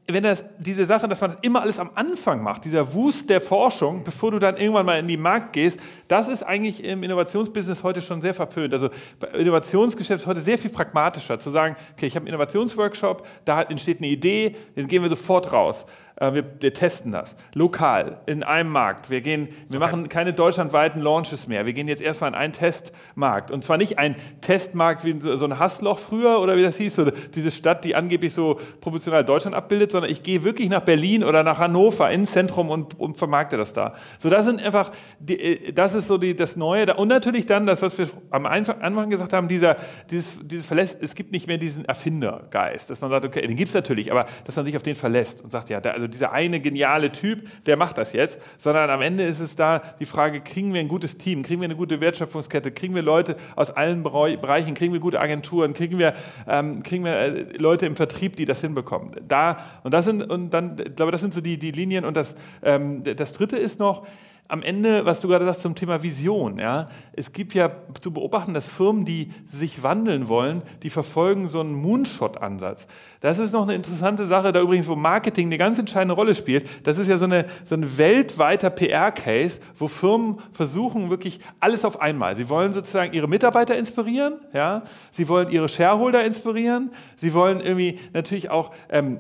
[0.09, 3.41] wenn das, diese Sache, dass man das immer alles am Anfang macht, dieser Wust der
[3.41, 7.85] Forschung, bevor du dann irgendwann mal in die Markt gehst, das ist eigentlich im Innovationsbusiness
[7.85, 8.73] heute schon sehr verpönt.
[8.75, 8.91] Also
[9.39, 13.99] Innovationsgeschäft ist heute sehr viel pragmatischer, zu sagen, okay, ich habe einen Innovationsworkshop, da entsteht
[13.99, 15.87] eine Idee, dann gehen wir sofort raus.
[16.23, 19.11] Äh, wir, wir, testen das lokal in einem Markt.
[19.11, 19.79] Wir, gehen, wir okay.
[19.79, 21.67] machen keine deutschlandweiten Launches mehr.
[21.67, 23.51] Wir gehen jetzt erstmal in einen Testmarkt.
[23.51, 27.11] Und zwar nicht ein Testmarkt wie so ein Hassloch früher oder wie das hieß, so
[27.35, 31.43] diese Stadt, die angeblich so proportional Deutschland abbildet, sondern ich gehe wirklich nach Berlin oder
[31.43, 33.95] nach Hannover ins Zentrum und, und vermarkte das da.
[34.19, 36.95] So, das sind einfach, die, äh, das ist so die, das Neue.
[36.95, 39.77] Und natürlich dann das, was wir am Anfang gesagt haben, dieser,
[40.09, 43.69] dieses, dieses Verlässt, es gibt nicht mehr diesen Erfindergeist, dass man sagt, okay, den gibt
[43.69, 46.33] es natürlich, aber dass man sich auf den verlässt und sagt, ja, da, also dieser
[46.33, 50.41] eine geniale Typ, der macht das jetzt, sondern am Ende ist es da die Frage,
[50.41, 54.03] kriegen wir ein gutes Team, kriegen wir eine gute Wertschöpfungskette, kriegen wir Leute aus allen
[54.03, 56.15] Bereichen, kriegen wir gute Agenturen, kriegen wir,
[56.47, 59.13] ähm, kriegen wir äh, Leute im Vertrieb, die das hinbekommen.
[59.27, 62.05] Da, und das sind, und dann, ich glaube, das sind so die, die Linien.
[62.05, 64.07] Und das, ähm, das dritte ist noch,
[64.49, 68.53] am Ende, was du gerade sagst zum Thema Vision, ja, es gibt ja zu beobachten,
[68.53, 72.87] dass Firmen, die sich wandeln wollen, die verfolgen so einen Moonshot-Ansatz.
[73.21, 76.69] Das ist noch eine interessante Sache, da übrigens, wo Marketing eine ganz entscheidende Rolle spielt.
[76.87, 82.03] Das ist ja so, eine, so ein weltweiter PR-Case, wo Firmen versuchen wirklich alles auf
[82.03, 82.37] einmal.
[82.37, 88.01] Sie wollen sozusagen ihre Mitarbeiter inspirieren, ja, sie wollen ihre Shareholder inspirieren, sie wollen irgendwie
[88.13, 89.19] natürlich auch ähm,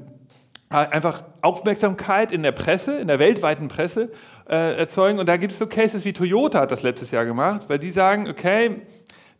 [0.72, 4.11] einfach Aufmerksamkeit in der Presse, in der weltweiten Presse
[4.48, 5.18] äh, erzeugen.
[5.18, 7.90] Und da gibt es so Cases wie Toyota hat das letztes Jahr gemacht, weil die
[7.90, 8.82] sagen, okay,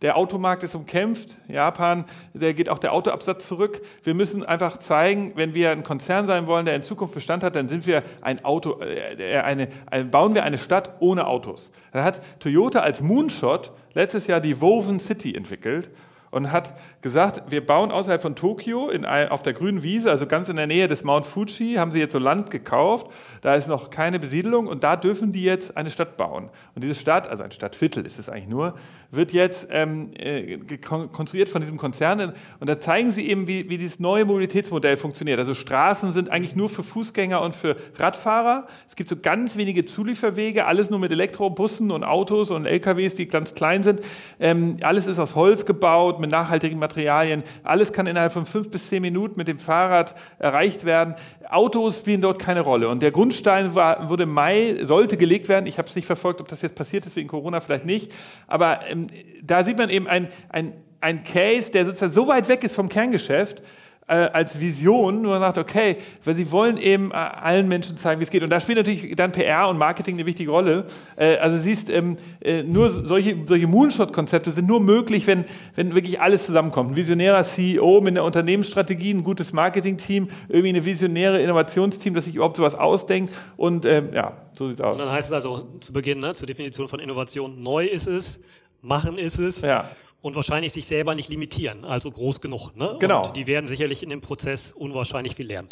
[0.03, 1.37] der Automarkt ist umkämpft.
[1.49, 3.81] Japan, da geht auch der Autoabsatz zurück.
[4.03, 7.55] Wir müssen einfach zeigen, wenn wir ein Konzern sein wollen, der in Zukunft Bestand hat,
[7.55, 11.71] dann sind wir ein Auto, äh, eine, eine, bauen wir eine Stadt ohne Autos.
[11.93, 15.91] Da hat Toyota als Moonshot letztes Jahr die Woven City entwickelt
[16.33, 20.49] und hat gesagt, wir bauen außerhalb von Tokio in, auf der grünen Wiese, also ganz
[20.49, 23.07] in der Nähe des Mount Fuji, haben sie jetzt so Land gekauft.
[23.43, 26.49] Da ist noch keine Besiedelung und da dürfen die jetzt eine Stadt bauen.
[26.75, 28.75] Und diese Stadt, also ein Stadtviertel ist es eigentlich nur,
[29.11, 32.33] wird jetzt ähm, äh, konstruiert von diesem Konzern.
[32.61, 35.39] Und da zeigen sie eben, wie, wie dieses neue Mobilitätsmodell funktioniert.
[35.39, 38.67] Also Straßen sind eigentlich nur für Fußgänger und für Radfahrer.
[38.89, 43.29] Es gibt so ganz wenige Zulieferwege, alles nur mit Elektrobussen und Autos und LKWs, die
[43.29, 44.01] ganz klein sind.
[44.41, 47.43] Ähm, alles ist aus Holz gebaut mit nachhaltigen Materialien.
[47.63, 51.15] Alles kann innerhalb von fünf bis zehn Minuten mit dem Fahrrad erreicht werden.
[51.51, 52.89] Autos spielen dort keine Rolle.
[52.89, 55.67] Und der Grundstein war, wurde im Mai, sollte gelegt werden.
[55.67, 58.11] Ich habe es nicht verfolgt, ob das jetzt passiert ist, wegen Corona vielleicht nicht.
[58.47, 59.07] Aber ähm,
[59.43, 62.89] da sieht man eben ein, ein, ein Case, der sozusagen so weit weg ist vom
[62.89, 63.63] Kerngeschäft,
[64.09, 68.25] äh, als Vision, nur sagt, okay, weil sie wollen eben äh, allen Menschen zeigen, wie
[68.25, 68.43] es geht.
[68.43, 70.87] Und da spielt natürlich dann PR und Marketing eine wichtige Rolle.
[71.17, 76.21] Äh, also siehst, ähm, äh, nur solche, solche Moonshot-Konzepte sind nur möglich, wenn, wenn wirklich
[76.21, 76.93] alles zusammenkommt.
[76.93, 82.35] Ein visionärer CEO mit einer Unternehmensstrategie, ein gutes Marketing-Team, irgendwie eine visionäre Innovationsteam, das sich
[82.35, 83.33] überhaupt sowas ausdenkt.
[83.57, 85.01] Und ähm, ja, so sieht es aus.
[85.01, 88.41] Und dann heißt es also zu Beginn, ne, zur Definition von Innovation, neu ist es,
[88.81, 89.61] machen ist es.
[89.61, 89.89] Ja
[90.23, 92.75] und wahrscheinlich sich selber nicht limitieren, also groß genug.
[92.77, 92.97] Ne?
[93.01, 93.27] Genau.
[93.27, 95.69] Und die werden sicherlich in dem Prozess unwahrscheinlich viel lernen.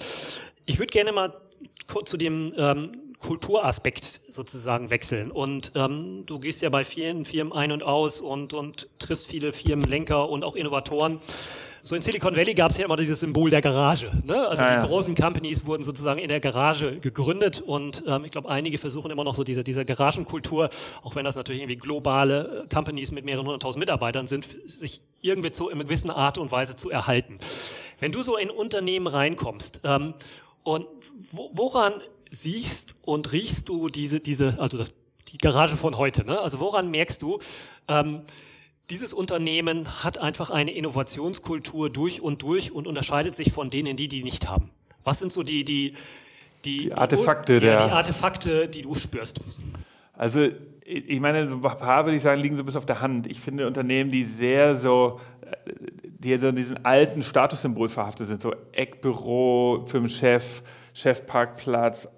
[0.67, 1.33] Ich würde gerne mal
[2.05, 5.31] zu dem ähm, Kulturaspekt sozusagen wechseln.
[5.31, 9.53] Und ähm, du gehst ja bei vielen Firmen ein und aus und, und triffst viele
[9.53, 11.21] Firmenlenker und auch Innovatoren.
[11.83, 14.11] So in Silicon Valley gab es ja immer dieses Symbol der Garage.
[14.25, 14.47] Ne?
[14.47, 14.87] Also ja, die ja.
[14.87, 19.25] großen Companies wurden sozusagen in der Garage gegründet und ähm, ich glaube, einige versuchen immer
[19.25, 20.69] noch so diese, diese Garagenkultur,
[21.03, 25.53] auch wenn das natürlich irgendwie globale äh, Companies mit mehreren hunderttausend Mitarbeitern sind, sich irgendwie
[25.53, 27.39] zu, in einer gewissen Art und Weise zu erhalten.
[27.99, 30.15] Wenn du so in Unternehmen reinkommst ähm,
[30.63, 30.87] und
[31.33, 31.95] wo, woran
[32.31, 34.93] siehst und riechst du diese, diese, also das,
[35.29, 36.41] die Garage von heute, ne?
[36.41, 37.39] Also woran merkst du,
[37.89, 38.23] ähm,
[38.91, 44.09] dieses Unternehmen hat einfach eine Innovationskultur durch und durch und unterscheidet sich von denen, die
[44.09, 44.71] die nicht haben.
[45.05, 45.95] Was sind so die die
[46.65, 49.41] die, Die Artefakte die, der- die Artefakte, die du spürst?
[50.13, 50.49] Also
[50.85, 53.27] ich meine, ein paar würde ich sagen, liegen so bis auf der Hand.
[53.29, 55.73] Ich finde Unternehmen, die sehr so, äh,
[56.05, 62.09] die so in diesen alten Statussymbol verhaftet sind, so Eckbüro, Firmenchef, Chefparkplatz,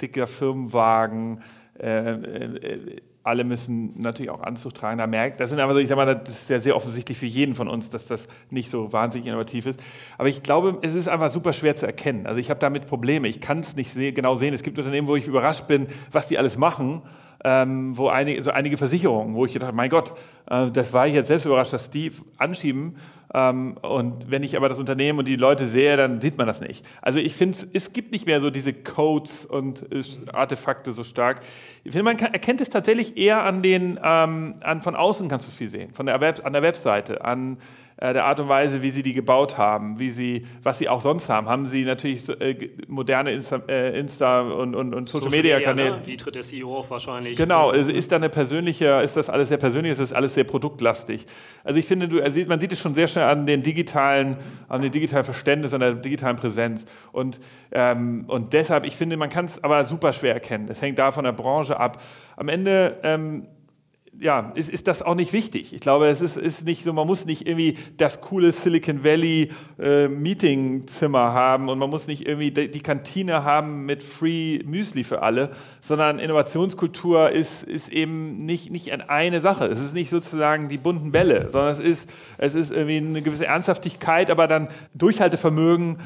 [0.00, 1.42] dicker Firmenwagen,
[1.80, 2.96] äh, äh,
[3.30, 4.98] alle müssen natürlich auch Anzug tragen.
[4.98, 7.26] Da merkt, das sind aber so, ich sag mal, das ist ja sehr offensichtlich für
[7.26, 9.82] jeden von uns, dass das nicht so wahnsinnig innovativ ist.
[10.18, 12.26] Aber ich glaube, es ist einfach super schwer zu erkennen.
[12.26, 13.28] Also ich habe damit Probleme.
[13.28, 14.52] Ich kann es nicht se genau sehen.
[14.52, 17.02] Es gibt Unternehmen, wo ich überrascht bin, was die alles machen.
[17.42, 20.12] Ähm, wo einige, so einige Versicherungen, wo ich gedacht habe, mein Gott,
[20.50, 22.96] äh, das war ich jetzt selbst überrascht, dass die anschieben.
[23.32, 26.60] Ähm, und wenn ich aber das Unternehmen und die Leute sehe, dann sieht man das
[26.60, 26.84] nicht.
[27.00, 31.40] Also ich finde, es gibt nicht mehr so diese Codes und äh, Artefakte so stark.
[31.84, 35.46] Ich finde, man kann, erkennt es tatsächlich eher an den, ähm, an, von außen kannst
[35.46, 37.58] du viel sehen, von der Web, an der Webseite, an
[38.00, 41.02] äh, der Art und Weise, wie sie die gebaut haben, wie sie, was sie auch
[41.02, 41.48] sonst haben.
[41.48, 45.90] Haben sie natürlich äh, moderne Insta, äh, Insta und, und, und Social, Media Kanäle.
[45.90, 46.06] Ne?
[46.06, 47.36] Wie tritt der CEO auf wahrscheinlich?
[47.36, 50.44] Genau, also ist da eine persönliche, ist das alles sehr persönlich, ist das alles sehr
[50.44, 51.26] produktlastig.
[51.62, 54.36] Also ich finde, du, man sieht es schon sehr schnell an den digitalen,
[54.68, 56.84] an dem digitalen Verständnis, an der digitalen Präsenz.
[57.12, 57.40] Und,
[57.72, 60.68] ähm, und deshalb, ich finde, man kann es aber super schwer erkennen.
[60.68, 62.02] Es hängt da von der Branche ab.
[62.36, 63.46] Am Ende ähm,
[64.20, 65.72] ja, ist, ist das auch nicht wichtig.
[65.72, 69.50] Ich glaube, es ist, ist nicht so, man muss nicht irgendwie das coole Silicon Valley
[69.78, 75.04] äh, Meetingzimmer haben und man muss nicht irgendwie die, die Kantine haben mit Free Müsli
[75.04, 79.66] für alle, sondern Innovationskultur ist, ist eben nicht, nicht eine Sache.
[79.66, 83.46] Es ist nicht sozusagen die bunten Bälle, sondern es ist, es ist irgendwie eine gewisse
[83.46, 85.96] Ernsthaftigkeit, aber dann Durchhaltevermögen,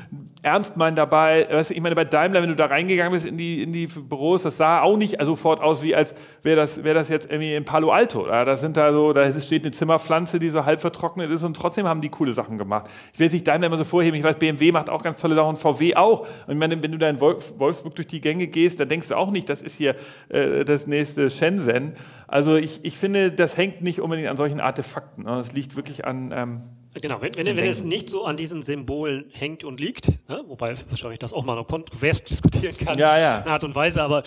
[0.45, 1.47] ernst meinen dabei.
[1.51, 3.87] Weißt du, ich meine, bei Daimler, wenn du da reingegangen bist in die, in die
[3.87, 7.55] Büros, das sah auch nicht sofort aus, wie als wäre das, wäre das jetzt irgendwie
[7.55, 8.27] in Palo Alto.
[8.27, 11.89] Das sind da so, da steht eine Zimmerpflanze, die so halb vertrocknet ist und trotzdem
[11.89, 12.91] haben die coole Sachen gemacht.
[13.13, 14.17] Ich will nicht Daimler immer so vorheben.
[14.17, 16.21] Ich weiß, BMW macht auch ganz tolle Sachen, VW auch.
[16.21, 19.09] Und ich meine, wenn du da in Wolf- Wolfsburg durch die Gänge gehst, dann denkst
[19.09, 19.95] du auch nicht, das ist hier
[20.29, 21.95] äh, das nächste Shenzhen.
[22.29, 25.25] Also ich, ich finde, das hängt nicht unbedingt an solchen Artefakten.
[25.25, 26.63] Das liegt wirklich an, ähm,
[27.01, 30.75] Genau, wenn, wenn, wenn es nicht so an diesen Symbolen hängt und liegt, ne, wobei
[30.89, 33.45] wahrscheinlich das auch mal noch kontrovers diskutieren kann, Ja, ja.
[33.47, 34.23] Art und Weise, aber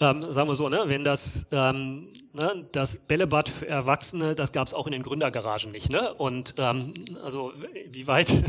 [0.00, 2.08] ähm, sagen wir so, ne, wenn das, ähm,
[2.40, 6.12] ne, das Bällebad für Erwachsene, das gab es auch in den Gründergaragen nicht, ne?
[6.18, 6.92] Und ähm,
[7.24, 7.52] also
[7.92, 8.32] wie weit?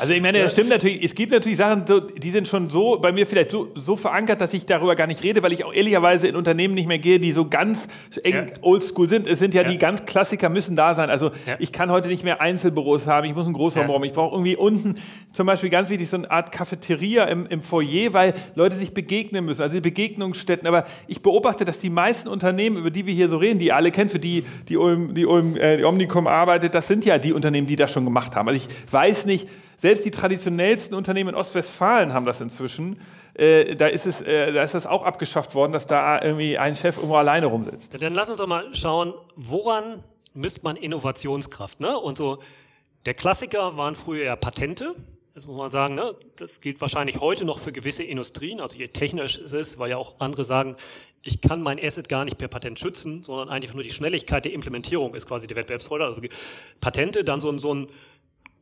[0.00, 1.04] Also ich meine, das stimmt natürlich.
[1.04, 1.84] Es gibt natürlich Sachen,
[2.18, 5.22] die sind schon so bei mir vielleicht so, so verankert, dass ich darüber gar nicht
[5.22, 7.86] rede, weil ich auch ehrlicherweise in Unternehmen nicht mehr gehe, die so ganz
[8.24, 8.56] eng Ja.
[8.62, 9.28] oldschool sind.
[9.28, 9.68] Es sind ja, Ja.
[9.68, 11.10] die ganz Klassiker müssen da sein.
[11.10, 11.54] Also Ja.
[11.60, 13.24] ich kann heute nicht mehr Einzelbüros haben.
[13.26, 14.02] Ich muss einen Großraumraum.
[14.02, 14.96] Ich brauche irgendwie unten
[15.32, 19.44] zum Beispiel ganz wichtig so eine Art Cafeteria im, im Foyer, weil Leute sich begegnen
[19.44, 19.62] müssen.
[19.62, 20.66] Also Begegnungsstätten.
[20.66, 23.90] Aber ich beobachte, dass die meisten Unternehmen, über die wir hier so reden, die alle
[23.90, 27.32] kennt, für die die, Ulm, die, Ulm, äh, die Omnicom arbeitet, das sind ja die
[27.32, 28.48] Unternehmen, die das schon gemacht haben.
[28.48, 32.98] Also ich weiß nicht, selbst die traditionellsten Unternehmen in Ostwestfalen haben das inzwischen.
[33.34, 36.76] Äh, da, ist es, äh, da ist das auch abgeschafft worden, dass da irgendwie ein
[36.76, 38.00] Chef irgendwo alleine rumsitzt.
[38.00, 41.98] Dann lass uns doch mal schauen, woran misst man Innovationskraft, ne?
[41.98, 42.38] Und so,
[43.06, 44.94] der Klassiker waren früher ja Patente.
[45.34, 46.14] Das muss man sagen, ne?
[46.36, 49.96] das gilt wahrscheinlich heute noch für gewisse Industrien, also je technisch es ist, weil ja
[49.96, 50.76] auch andere sagen,
[51.24, 54.52] ich kann mein Asset gar nicht per Patent schützen, sondern eigentlich nur die Schnelligkeit der
[54.52, 56.08] Implementierung ist quasi der Wettbewerbsvorteil.
[56.08, 56.20] Also
[56.80, 57.86] Patente, dann so ein, so ein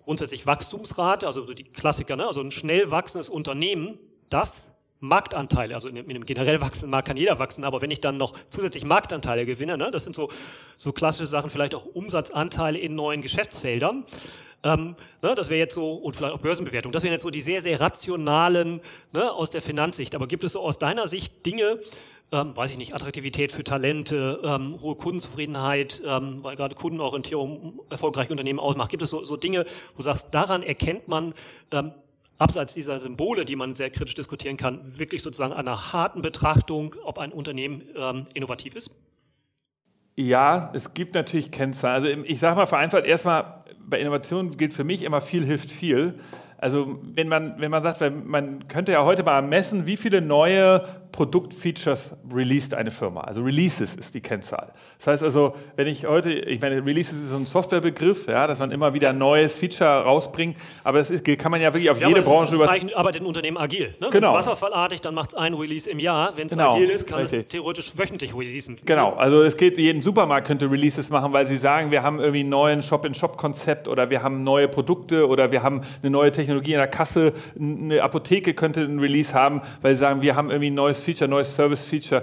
[0.04, 2.26] grundsätzlich Wachstumsrate, also so die Klassiker, ne?
[2.26, 3.98] also ein schnell wachsendes Unternehmen,
[4.28, 7.90] das Marktanteile, also in einem, in einem generell wachsenden Markt kann jeder wachsen, aber wenn
[7.90, 10.30] ich dann noch zusätzlich Marktanteile gewinne, ne, das sind so,
[10.76, 14.04] so klassische Sachen, vielleicht auch Umsatzanteile in neuen Geschäftsfeldern,
[14.62, 17.40] ähm, ne, das wäre jetzt so, und vielleicht auch Börsenbewertung, das wären jetzt so die
[17.40, 18.80] sehr, sehr rationalen
[19.12, 20.14] ne, aus der Finanzsicht.
[20.14, 21.80] Aber gibt es so aus deiner Sicht Dinge,
[22.32, 28.30] ähm, weiß ich nicht, Attraktivität für Talente, ähm, hohe Kundenzufriedenheit, ähm, weil gerade Kundenorientierung erfolgreiche
[28.30, 28.90] Unternehmen ausmacht.
[28.90, 31.34] Gibt es so, so Dinge, wo du sagst, daran erkennt man,
[31.70, 31.92] ähm,
[32.38, 37.18] abseits dieser Symbole, die man sehr kritisch diskutieren kann, wirklich sozusagen einer harten Betrachtung, ob
[37.18, 38.90] ein Unternehmen ähm, innovativ ist?
[40.16, 41.94] Ja, es gibt natürlich Kennzahlen.
[41.94, 46.18] Also ich sage mal vereinfacht, erstmal bei Innovation gilt für mich immer viel hilft viel.
[46.58, 50.84] Also wenn man, wenn man sagt, man könnte ja heute mal messen, wie viele neue
[51.12, 53.20] Produktfeatures released eine Firma.
[53.20, 54.72] Also Releases ist die Kennzahl.
[54.98, 58.58] Das heißt also, wenn ich heute, ich meine, Releases ist so ein Softwarebegriff, ja, dass
[58.58, 62.00] man immer wieder ein neues Feature rausbringt, aber das ist, kann man ja wirklich auf
[62.00, 62.68] ja, jede Branche über.
[62.94, 63.94] Arbeitet ein Unternehmen agil.
[64.00, 64.08] Ne?
[64.10, 64.32] Genau.
[64.32, 66.32] Wenn es wasserfallartig, dann macht es ein Release im Jahr.
[66.36, 66.74] Wenn es genau.
[66.74, 67.42] agil ist, kann Richtig.
[67.42, 68.76] es theoretisch wöchentlich releasen.
[68.84, 72.40] Genau, also es geht, jeden Supermarkt könnte Releases machen, weil sie sagen, wir haben irgendwie
[72.40, 76.78] einen neuen Shop-in-Shop-Konzept oder wir haben neue Produkte oder wir haben eine neue Technologie in
[76.78, 77.34] der Kasse.
[77.58, 81.28] Eine Apotheke könnte ein Release haben, weil sie sagen, wir haben irgendwie ein neues Feature,
[81.28, 82.22] neues Service-Feature.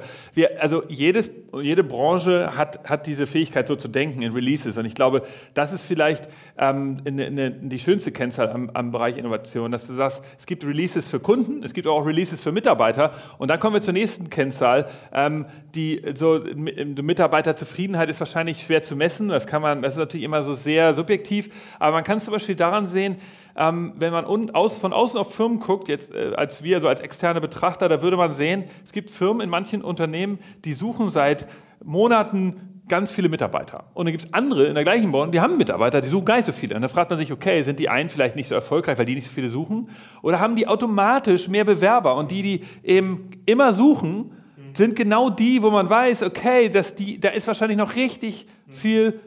[0.60, 4.78] also jedes, jede Branche hat, hat diese Fähigkeit, so zu denken in Releases.
[4.78, 9.18] Und ich glaube, das ist vielleicht ähm, in, in, die schönste Kennzahl am, am, Bereich
[9.18, 13.14] Innovation, dass du sagst, es gibt Releases für Kunden, es gibt auch Releases für Mitarbeiter.
[13.38, 14.88] Und dann kommen wir zur nächsten Kennzahl.
[15.14, 19.28] Ähm, die so, die Mitarbeiterzufriedenheit ist wahrscheinlich schwer zu messen.
[19.28, 21.50] Das kann man, das ist natürlich immer so sehr subjektiv.
[21.80, 23.18] Aber man kann es zum Beispiel daran sehen,
[23.56, 26.88] ähm, wenn man un, aus, von außen auf Firmen guckt, jetzt äh, als wir, so
[26.88, 31.10] als externe Betrachter, da würde man sehen, es gibt Firmen in manchen Unternehmen, die suchen
[31.10, 31.48] seit
[31.84, 33.86] Monaten ganz viele Mitarbeiter.
[33.94, 36.36] Und dann gibt es andere in der gleichen Branche, die haben Mitarbeiter, die suchen gar
[36.38, 36.76] nicht so viele.
[36.76, 39.16] Und dann fragt man sich, okay, sind die einen vielleicht nicht so erfolgreich, weil die
[39.16, 39.90] nicht so viele suchen?
[40.22, 42.16] Oder haben die automatisch mehr Bewerber?
[42.16, 44.32] Und die, die eben immer suchen,
[44.74, 49.20] sind genau die, wo man weiß, okay, dass die, da ist wahrscheinlich noch richtig viel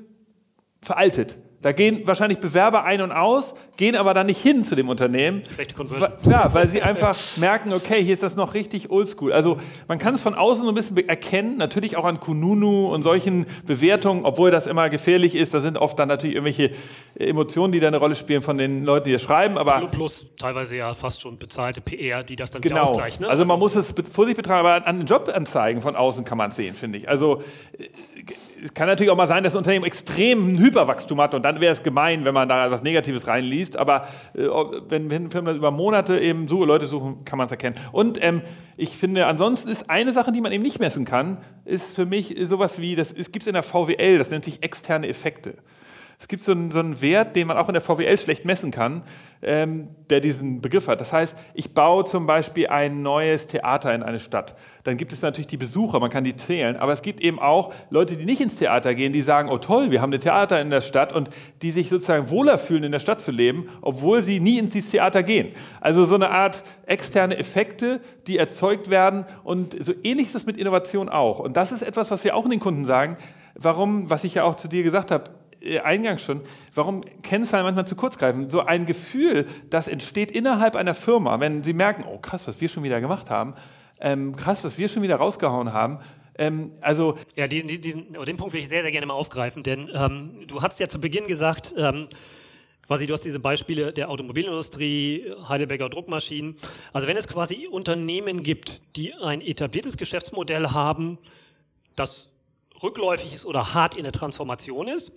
[0.80, 1.37] veraltet.
[1.62, 5.42] Da gehen wahrscheinlich Bewerber ein und aus, gehen aber dann nicht hin zu dem Unternehmen.
[5.55, 6.12] Schlechte Conversion.
[6.31, 9.33] Ja, weil sie einfach merken, okay, hier ist das noch richtig oldschool.
[9.33, 13.03] Also man kann es von außen so ein bisschen erkennen, natürlich auch an Kununu und
[13.03, 15.55] solchen Bewertungen, obwohl das immer gefährlich ist.
[15.55, 16.72] Da sind oft dann natürlich irgendwelche
[17.14, 19.57] Emotionen, die da eine Rolle spielen von den Leuten, die das schreiben.
[19.57, 22.75] Aber Plus teilweise ja fast schon bezahlte PR, die das dann genau.
[22.75, 23.25] wieder ausgleichen.
[23.25, 23.29] Ne?
[23.31, 26.57] Also man muss es vorsichtig betreiben, aber an den Jobanzeigen von außen kann man es
[26.57, 27.09] sehen, finde ich.
[27.09, 27.42] Also
[28.62, 31.72] es kann natürlich auch mal sein, dass ein Unternehmen extrem Hyperwachstum hat und dann wäre
[31.72, 33.77] es gemein, wenn man da etwas Negatives reinliest.
[33.77, 34.46] Aber äh,
[34.88, 37.77] wenn, wenn Firmen über Monate eben so Leute suchen, kann man es erkennen.
[37.90, 38.42] Und ähm,
[38.77, 42.37] ich finde, ansonsten ist eine Sache, die man eben nicht messen kann, ist für mich
[42.44, 45.55] sowas wie, das gibt es in der VWL, das nennt sich externe Effekte.
[46.18, 48.70] Es gibt so einen, so einen Wert, den man auch in der VWL schlecht messen
[48.70, 49.03] kann,
[49.42, 51.00] ähm, der diesen Begriff hat.
[51.00, 54.55] Das heißt, ich baue zum Beispiel ein neues Theater in eine Stadt.
[54.85, 57.72] Dann gibt es natürlich die Besucher, man kann die zählen, aber es gibt eben auch
[57.90, 60.70] Leute, die nicht ins Theater gehen, die sagen, oh toll, wir haben ein Theater in
[60.70, 64.40] der Stadt und die sich sozusagen wohler fühlen, in der Stadt zu leben, obwohl sie
[64.40, 65.48] nie ins Theater gehen.
[65.81, 70.57] Also so eine Art externe Effekte, die erzeugt werden und so ähnlich ist es mit
[70.57, 71.40] Innovation auch.
[71.40, 73.16] Und das ist etwas, was wir auch den Kunden sagen,
[73.55, 75.24] warum, was ich ja auch zu dir gesagt habe,
[75.83, 76.40] eingangs schon,
[76.75, 78.51] warum Kennzahlen manchmal zu kurz greifen.
[78.51, 82.68] So ein Gefühl, das entsteht innerhalb einer Firma, wenn sie merken, oh krass, was wir
[82.68, 83.55] schon wieder gemacht haben,
[84.01, 85.98] ähm, krass, was wir schon wieder rausgehauen haben.
[86.37, 89.90] Ähm, also ja, diesen, diesen, den Punkt will ich sehr, sehr gerne mal aufgreifen, denn
[89.94, 92.09] ähm, du hast ja zu Beginn gesagt, ähm,
[92.87, 96.57] quasi du hast diese Beispiele der Automobilindustrie, Heidelberger Druckmaschinen.
[96.92, 101.18] Also wenn es quasi Unternehmen gibt, die ein etabliertes Geschäftsmodell haben,
[101.96, 102.31] das
[102.83, 105.12] rückläufig ist oder hart in der Transformation ist,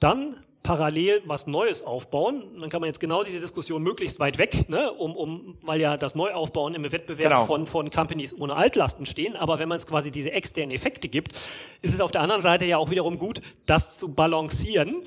[0.00, 2.42] dann parallel was Neues aufbauen.
[2.60, 5.96] Dann kann man jetzt genau diese Diskussion möglichst weit weg, ne, um, um, weil ja
[5.96, 7.46] das Neuaufbauen im Wettbewerb genau.
[7.46, 9.36] von, von Companies ohne Altlasten stehen.
[9.36, 11.32] Aber wenn man es quasi diese externen Effekte gibt,
[11.82, 15.02] ist es auf der anderen Seite ja auch wiederum gut, das zu balancieren,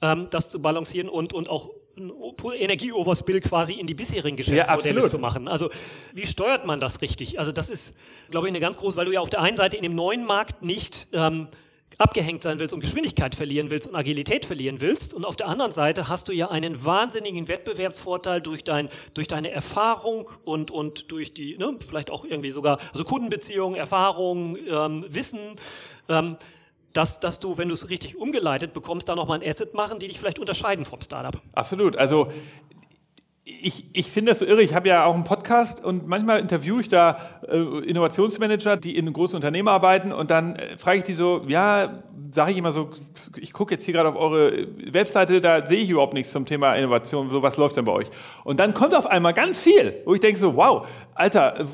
[0.00, 5.18] ähm, das zu balancieren und, und auch Energieoverspill quasi in die bisherigen Geschäftsmodelle ja, zu
[5.18, 5.46] machen.
[5.46, 5.68] Also
[6.14, 7.38] wie steuert man das richtig?
[7.38, 7.94] Also das ist,
[8.30, 10.24] glaube ich, eine ganz große, weil du ja auf der einen Seite in dem neuen
[10.24, 11.48] Markt nicht ähm,
[11.98, 15.14] abgehängt sein willst und Geschwindigkeit verlieren willst und Agilität verlieren willst.
[15.14, 19.50] Und auf der anderen Seite hast du ja einen wahnsinnigen Wettbewerbsvorteil durch, dein, durch deine
[19.50, 25.40] Erfahrung und, und durch die, ne, vielleicht auch irgendwie sogar, also Kundenbeziehungen, Erfahrung, ähm, Wissen.
[26.08, 26.36] Ähm,
[26.92, 30.08] dass, dass du, wenn du es richtig umgeleitet bekommst, da nochmal ein Asset machen, die
[30.08, 31.40] dich vielleicht unterscheiden vom Startup.
[31.54, 31.96] Absolut.
[31.96, 32.30] Also
[33.44, 34.62] ich, ich finde das so irre.
[34.62, 39.12] Ich habe ja auch einen Podcast und manchmal interviewe ich da äh, Innovationsmanager, die in
[39.12, 42.90] großen Unternehmen arbeiten und dann äh, frage ich die so, ja, sage ich immer so,
[43.36, 46.74] ich gucke jetzt hier gerade auf eure Webseite, da sehe ich überhaupt nichts zum Thema
[46.74, 48.06] Innovation, so was läuft denn bei euch?
[48.44, 51.66] Und dann kommt auf einmal ganz viel, wo ich denke so, wow, Alter,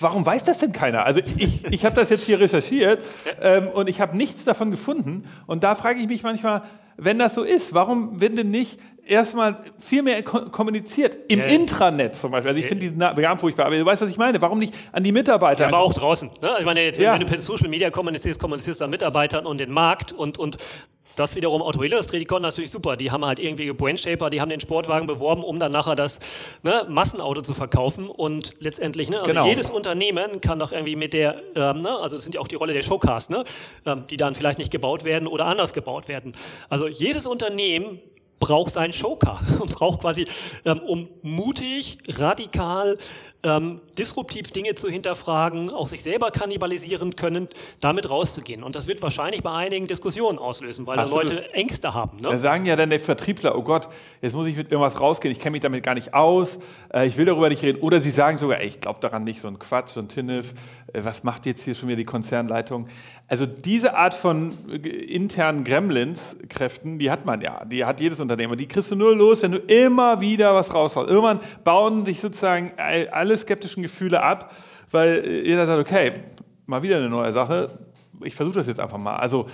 [0.00, 1.06] warum weiß das denn keiner?
[1.06, 3.02] Also ich, ich habe das jetzt hier recherchiert
[3.40, 5.24] ähm, und ich habe nichts davon gefunden.
[5.46, 6.62] Und da frage ich mich manchmal,
[6.96, 11.16] wenn das so ist, warum wird denn nicht erstmal viel mehr kommuniziert?
[11.28, 12.50] Im ja, Intranet zum Beispiel.
[12.50, 14.40] Also ich finde diesen Namen furchtbar, aber du weißt, was ich meine.
[14.42, 15.62] Warum nicht an die Mitarbeiter?
[15.62, 16.30] Ja, aber auch draußen.
[16.42, 16.50] Ne?
[16.58, 19.70] Ich meine, jetzt, wenn du per Social Media kommunizierst, kommunizierst du an Mitarbeitern und den
[19.70, 20.58] Markt und, und
[21.16, 22.96] das wiederum Automobilindustrie, die konnten natürlich super.
[22.96, 26.18] Die haben halt irgendwie Brandshaper, die haben den Sportwagen beworben, um dann nachher das
[26.62, 28.08] ne, Massenauto zu verkaufen.
[28.08, 29.46] Und letztendlich, ne, also genau.
[29.46, 32.56] jedes Unternehmen kann doch irgendwie mit der, ähm, ne, also das sind ja auch die
[32.56, 33.44] Rolle der Showcars, ne,
[33.86, 36.32] ähm, die dann vielleicht nicht gebaut werden oder anders gebaut werden.
[36.68, 38.00] Also jedes Unternehmen
[38.38, 40.26] braucht seinen Showcar und braucht quasi,
[40.64, 42.94] ähm, um mutig, radikal
[43.44, 47.48] ähm, disruptiv Dinge zu hinterfragen, auch sich selber kannibalisieren können,
[47.80, 48.62] damit rauszugehen.
[48.62, 51.30] Und das wird wahrscheinlich bei einigen Diskussionen auslösen, weil Absolut.
[51.30, 52.16] da Leute Ängste haben.
[52.16, 52.30] Ne?
[52.30, 53.88] Da sagen ja dann der Vertriebler, oh Gott,
[54.22, 56.58] jetzt muss ich mit irgendwas rausgehen, ich kenne mich damit gar nicht aus,
[56.92, 57.80] äh, ich will darüber nicht reden.
[57.80, 60.54] Oder sie sagen sogar, ey, ich glaube daran nicht, so ein Quatsch, so ein Tinnef,
[60.92, 62.88] äh, was macht jetzt hier schon wieder die Konzernleitung?
[63.28, 68.56] Also diese Art von äh, internen Gremlins-Kräften, die hat man ja, die hat jedes Unternehmen.
[68.56, 71.08] Die kriegst du nur los, wenn du immer wieder was raushaust.
[71.08, 72.72] Irgendwann bauen sich sozusagen
[73.10, 74.54] alle alle skeptischen Gefühle ab,
[74.92, 76.12] weil jeder sagt, okay,
[76.66, 77.78] mal wieder eine neue Sache,
[78.22, 79.16] ich versuche das jetzt einfach mal.
[79.16, 79.46] Also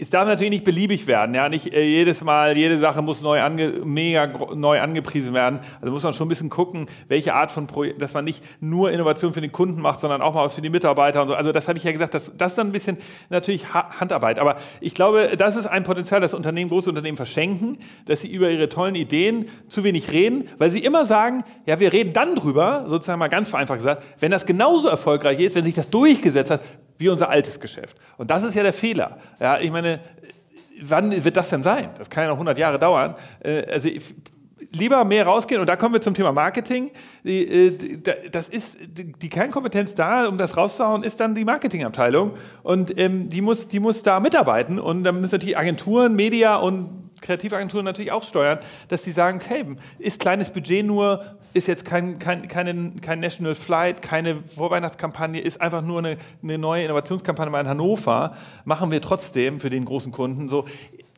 [0.00, 3.40] es darf natürlich nicht beliebig werden, ja, nicht äh, jedes Mal, jede Sache muss neu
[3.40, 5.60] ange, mega neu angepriesen werden.
[5.80, 8.90] Also muss man schon ein bisschen gucken, welche Art von Projekt, dass man nicht nur
[8.90, 11.34] Innovation für den Kunden macht, sondern auch mal was für die Mitarbeiter und so.
[11.34, 12.98] Also das habe ich ja gesagt, das, das ist dann ein bisschen
[13.30, 14.38] natürlich Handarbeit.
[14.38, 18.50] Aber ich glaube, das ist ein Potenzial, das Unternehmen, große Unternehmen verschenken, dass sie über
[18.50, 22.86] ihre tollen Ideen zu wenig reden, weil sie immer sagen, ja, wir reden dann drüber,
[22.88, 26.60] sozusagen mal ganz vereinfacht gesagt, wenn das genauso erfolgreich ist, wenn sich das durchgesetzt hat,
[26.98, 27.96] wie unser altes Geschäft.
[28.16, 29.18] Und das ist ja der Fehler.
[29.40, 30.00] Ja, ich meine,
[30.82, 31.90] wann wird das denn sein?
[31.98, 33.14] Das kann ja noch 100 Jahre dauern.
[33.40, 33.88] Äh, also
[34.74, 36.90] lieber mehr rausgehen und da kommen wir zum Thema Marketing.
[37.24, 37.72] Äh,
[38.30, 42.32] das ist die Kernkompetenz da, um das rauszuhauen, ist dann die Marketingabteilung
[42.62, 47.10] und ähm, die muss, die muss da mitarbeiten und dann müssen natürlich Agenturen, Media und
[47.20, 49.64] Kreativagenturen natürlich auch steuern, dass sie sagen, okay,
[49.98, 51.24] ist kleines Budget nur,
[51.54, 56.58] ist jetzt kein, kein, keine, kein National Flight, keine Vorweihnachtskampagne, ist einfach nur eine, eine
[56.58, 60.64] neue Innovationskampagne mal in Hannover, machen wir trotzdem für den großen Kunden so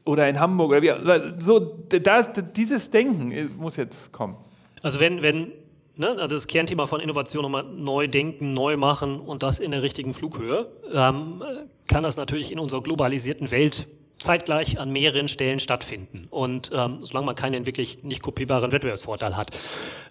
[0.05, 0.93] oder in Hamburg oder wie,
[1.41, 4.37] so das, dieses Denken muss jetzt kommen.
[4.83, 5.53] Also wenn, wenn
[5.97, 9.83] ne, also das Kernthema von Innovation nochmal neu denken, neu machen und das in der
[9.83, 11.43] richtigen Flughöhe, ähm,
[11.89, 13.89] kann das natürlich in unserer globalisierten Welt
[14.27, 16.27] zeitgleich an mehreren Stellen stattfinden.
[16.31, 19.57] Und ähm, solange man keinen wirklich nicht kopierbaren Wettbewerbsvorteil hat.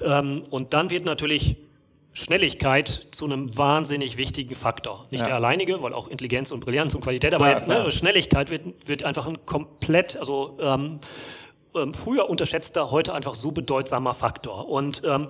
[0.01, 1.57] Ähm, und dann wird natürlich
[2.13, 5.05] Schnelligkeit zu einem wahnsinnig wichtigen Faktor.
[5.11, 5.27] Nicht ja.
[5.27, 8.87] der alleinige, weil auch Intelligenz und Brillanz und Qualität, klar, aber jetzt ne, Schnelligkeit wird,
[8.87, 10.99] wird einfach ein komplett, also ähm,
[11.75, 14.69] ähm, früher unterschätzter, heute einfach so bedeutsamer Faktor.
[14.69, 15.27] Und ähm,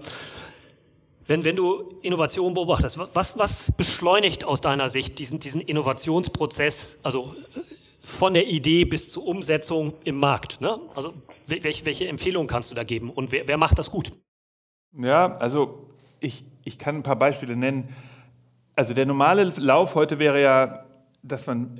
[1.25, 7.35] wenn, wenn du Innovation beobachtest, was, was beschleunigt aus deiner Sicht diesen, diesen Innovationsprozess, also
[8.05, 10.61] von der Idee bis zur Umsetzung im Markt.
[10.61, 10.79] Ne?
[10.95, 11.13] Also
[11.47, 14.11] welche, welche Empfehlungen kannst du da geben und wer, wer macht das gut?
[14.97, 15.89] Ja, also
[16.19, 17.89] ich, ich kann ein paar Beispiele nennen.
[18.75, 20.84] Also der normale Lauf heute wäre ja,
[21.27, 21.71] dass man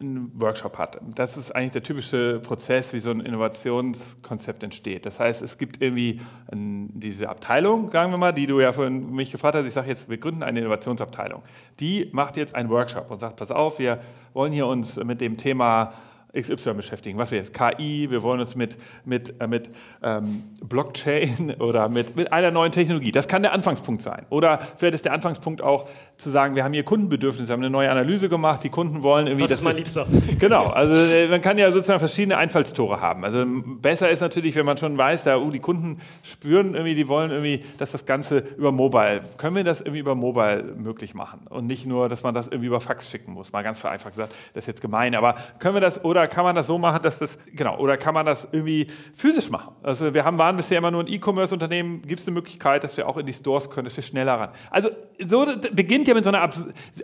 [0.00, 0.98] einen Workshop hat.
[1.14, 5.04] Das ist eigentlich der typische Prozess, wie so ein Innovationskonzept entsteht.
[5.06, 9.30] Das heißt, es gibt irgendwie diese Abteilung, sagen wir mal, die du ja von mich
[9.30, 9.66] gefragt hast.
[9.66, 11.42] Ich sage jetzt, wir gründen eine Innovationsabteilung.
[11.80, 14.00] Die macht jetzt einen Workshop und sagt, pass auf, wir
[14.32, 15.92] wollen hier uns mit dem Thema
[16.34, 17.18] XY beschäftigen.
[17.18, 17.52] Was wir jetzt?
[17.52, 19.70] KI, wir wollen uns mit, mit, äh, mit
[20.02, 23.12] ähm, Blockchain oder mit, mit einer neuen Technologie.
[23.12, 24.26] Das kann der Anfangspunkt sein.
[24.30, 27.70] Oder vielleicht ist der Anfangspunkt auch zu sagen, wir haben hier Kundenbedürfnisse, wir haben eine
[27.70, 29.46] neue Analyse gemacht, die Kunden wollen irgendwie.
[29.46, 30.06] Das ist mein Liebster.
[30.38, 33.24] Genau, also äh, man kann ja sozusagen verschiedene Einfallstore haben.
[33.24, 37.08] Also besser ist natürlich, wenn man schon weiß, da, uh, die Kunden spüren irgendwie, die
[37.08, 41.46] wollen irgendwie, dass das Ganze über Mobile, können wir das irgendwie über Mobile möglich machen
[41.48, 43.52] und nicht nur, dass man das irgendwie über Fax schicken muss.
[43.52, 46.54] Mal ganz vereinfacht gesagt, das ist jetzt gemein, aber können wir das oder kann man
[46.54, 49.74] das so machen, dass das, genau, oder kann man das irgendwie physisch machen?
[49.82, 53.08] Also wir haben, waren bisher immer nur ein E-Commerce-Unternehmen, gibt es eine Möglichkeit, dass wir
[53.08, 54.50] auch in die Stores können, dass wir schneller ran.
[54.70, 54.90] Also
[55.26, 56.48] so beginnt ja mit so einer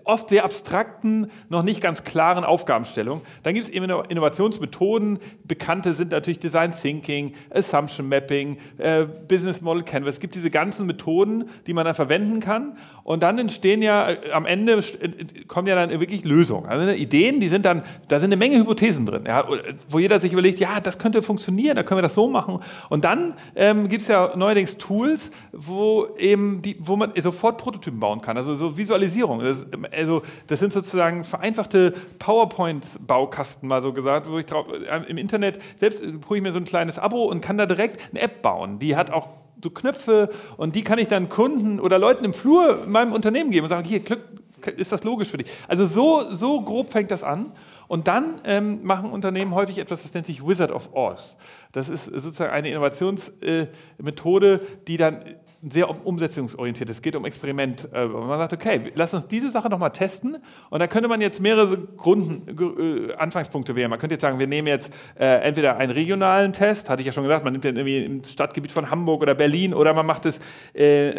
[0.05, 3.23] oft sehr abstrakten, noch nicht ganz klaren Aufgabenstellung.
[3.43, 9.83] Dann gibt es eben Innovationsmethoden, bekannte sind natürlich Design Thinking, Assumption Mapping, äh, Business Model
[9.83, 10.14] Canvas.
[10.14, 14.33] Es gibt diese ganzen Methoden, die man dann verwenden kann und dann entstehen ja äh,
[14.33, 16.66] am Ende äh, kommen ja dann wirklich Lösungen.
[16.66, 19.47] Also ne, Ideen, die sind dann, da sind eine Menge Hypothesen drin, ja,
[19.89, 22.61] wo jeder sich überlegt, ja, das könnte funktionieren, da können wir das so machen.
[22.89, 28.01] Und dann ähm, gibt es ja neuerdings Tools, wo eben die, wo man sofort Prototypen
[28.01, 29.41] bauen kann, also so Visualisierung.
[29.41, 35.19] Das, also das sind sozusagen vereinfachte PowerPoint-Baukasten, mal so gesagt, wo ich drauf, äh, im
[35.19, 38.43] Internet selbst hole ich mir so ein kleines Abo und kann da direkt eine App
[38.43, 38.79] bauen.
[38.79, 39.29] Die hat auch
[39.63, 43.51] so Knöpfe und die kann ich dann Kunden oder Leuten im Flur in meinem Unternehmen
[43.51, 44.01] geben und sagen, hier,
[44.77, 45.51] ist das logisch für dich?
[45.69, 47.53] Also so, so grob fängt das an.
[47.91, 51.36] Und dann ähm, machen Unternehmen häufig etwas, das nennt sich Wizard of Oz.
[51.72, 55.24] Das ist sozusagen eine Innovationsmethode, äh, die dann
[55.63, 56.89] sehr umsetzungsorientiert.
[56.89, 57.89] Es geht um Experiment.
[57.93, 60.39] Äh, man sagt, okay, lass uns diese Sache nochmal testen.
[60.71, 63.91] Und da könnte man jetzt mehrere Grund, äh, Anfangspunkte wählen.
[63.91, 67.13] Man könnte jetzt sagen, wir nehmen jetzt äh, entweder einen regionalen Test, hatte ich ja
[67.13, 70.25] schon gesagt, man nimmt den irgendwie im Stadtgebiet von Hamburg oder Berlin, oder man macht
[70.27, 70.41] es,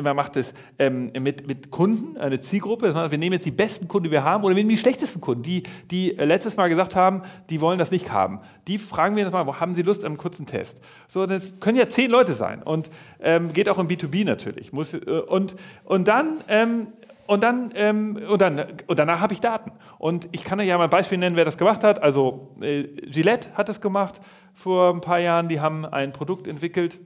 [0.02, 2.94] man macht es ähm, mit, mit Kunden, eine Zielgruppe.
[3.12, 5.44] Wir nehmen jetzt die besten Kunden, die wir haben, oder wir nehmen die schlechtesten Kunden,
[5.44, 8.39] die, die letztes Mal gesagt haben, die wollen das nicht haben.
[8.68, 10.82] Die fragen wir jetzt mal, haben sie Lust einem kurzen Test?
[11.08, 12.89] So, das können ja zehn Leute sein und
[13.20, 14.73] ähm, geht auch im B2B natürlich.
[14.73, 16.88] Muss, äh, und, und dann, ähm,
[17.27, 19.71] und dann, ähm, und dann, und danach habe ich Daten.
[19.99, 22.01] Und ich kann ja mal ein Beispiel nennen, wer das gemacht hat.
[22.01, 24.19] Also äh, Gillette hat es gemacht
[24.53, 25.47] vor ein paar Jahren.
[25.47, 26.99] Die haben ein Produkt entwickelt.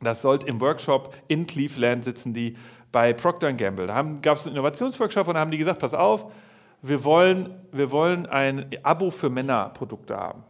[0.00, 2.56] Das sollte im Workshop in Cleveland sitzen, die
[2.92, 3.86] bei Procter Gamble.
[3.88, 6.26] Da gab es einen Innovationsworkshop und da haben die gesagt, pass auf,
[6.82, 10.44] wir wollen, wir wollen ein Abo für Männerprodukte haben.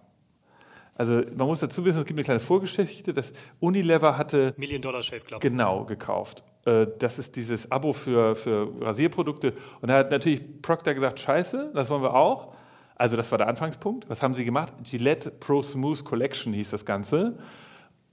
[0.98, 5.02] Also man muss dazu wissen, es gibt eine kleine Vorgeschichte, dass Unilever hatte Million Dollar
[5.02, 5.40] Shave Club.
[5.40, 6.42] Genau, gekauft.
[6.66, 9.54] Äh, das ist dieses Abo für, für Rasierprodukte.
[9.80, 12.52] Und da hat natürlich Procter gesagt, scheiße, das wollen wir auch.
[12.96, 14.10] Also das war der Anfangspunkt.
[14.10, 14.72] Was haben sie gemacht?
[14.82, 17.38] Gillette Pro Smooth Collection hieß das Ganze.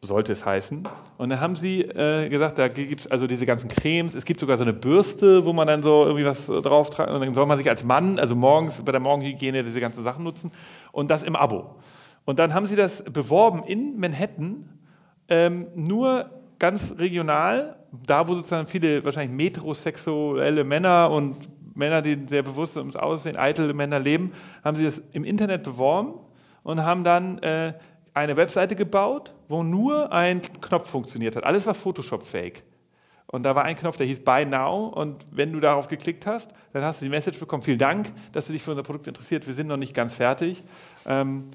[0.02, 0.88] Sollte es heißen.
[1.18, 4.14] Und dann haben sie äh, gesagt, da gibt es also diese ganzen Cremes.
[4.14, 7.10] Es gibt sogar so eine Bürste, wo man dann so irgendwie was drauf trägt.
[7.10, 10.24] Und dann soll man sich als Mann, also morgens bei der Morgenhygiene diese ganzen Sachen
[10.24, 10.52] nutzen.
[10.92, 11.78] Und das im Abo.
[12.26, 14.70] Und dann haben sie das beworben in Manhattan,
[15.30, 21.38] ähm, nur ganz regional, da wo sozusagen viele wahrscheinlich metrosexuelle Männer und
[21.76, 24.32] Männer, die sehr bewusst ums Aussehen, eitel Männer leben,
[24.64, 26.14] haben sie das im Internet beworben
[26.64, 27.74] und haben dann äh,
[28.14, 31.44] eine Webseite gebaut, wo nur ein Knopf funktioniert hat.
[31.44, 32.64] Alles war Photoshop-fake.
[33.28, 34.88] Und da war ein Knopf, der hieß Buy Now.
[34.88, 38.48] Und wenn du darauf geklickt hast, dann hast du die Message bekommen, vielen Dank, dass
[38.48, 39.46] du dich für unser Produkt interessiert.
[39.46, 40.64] Wir sind noch nicht ganz fertig.
[41.06, 41.46] Ähm,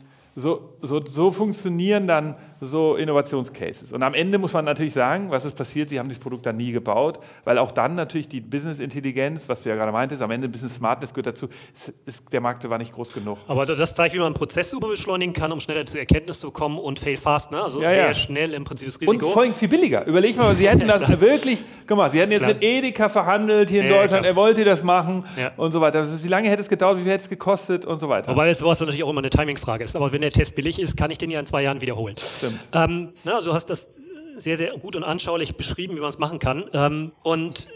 [0.41, 3.93] so, so, so funktionieren dann so Innovationscases.
[3.93, 5.88] Und am Ende muss man natürlich sagen, was ist passiert?
[5.88, 9.70] Sie haben dieses Produkt dann nie gebaut, weil auch dann natürlich die Business-Intelligenz, was du
[9.70, 12.93] ja gerade meintest, am Ende Business Smartness gehört dazu, ist, ist, der Markt war nicht
[12.93, 13.38] groß genug.
[13.49, 16.51] Aber das zeigt, wie man einen Prozess super beschleunigen kann, um schneller zu Erkenntnis zu
[16.51, 17.62] kommen und fail fast, ne?
[17.62, 18.14] also ja, sehr ja.
[18.14, 19.26] schnell im Prinzip das Risiko.
[19.26, 20.05] Und vor allem viel billiger.
[20.07, 22.55] Überleg mal, Sie hätten das wirklich, guck mal, Sie hätten jetzt Klar.
[22.55, 25.24] mit Edeka verhandelt hier in ja, Deutschland, er wollte das machen
[25.57, 26.07] und so weiter.
[26.22, 28.32] Wie lange hätte es gedauert, wie viel hätte es gekostet und so weiter.
[28.32, 29.97] Wobei es sowas natürlich auch immer eine Timing-Frage ist.
[29.97, 32.16] Aber wenn der Test billig ist, kann ich den ja in zwei Jahren wiederholen.
[32.18, 32.61] Stimmt.
[32.72, 36.39] Ähm, na, du hast das sehr, sehr gut und anschaulich beschrieben, wie man es machen
[36.39, 36.64] kann.
[36.72, 37.68] Ähm, und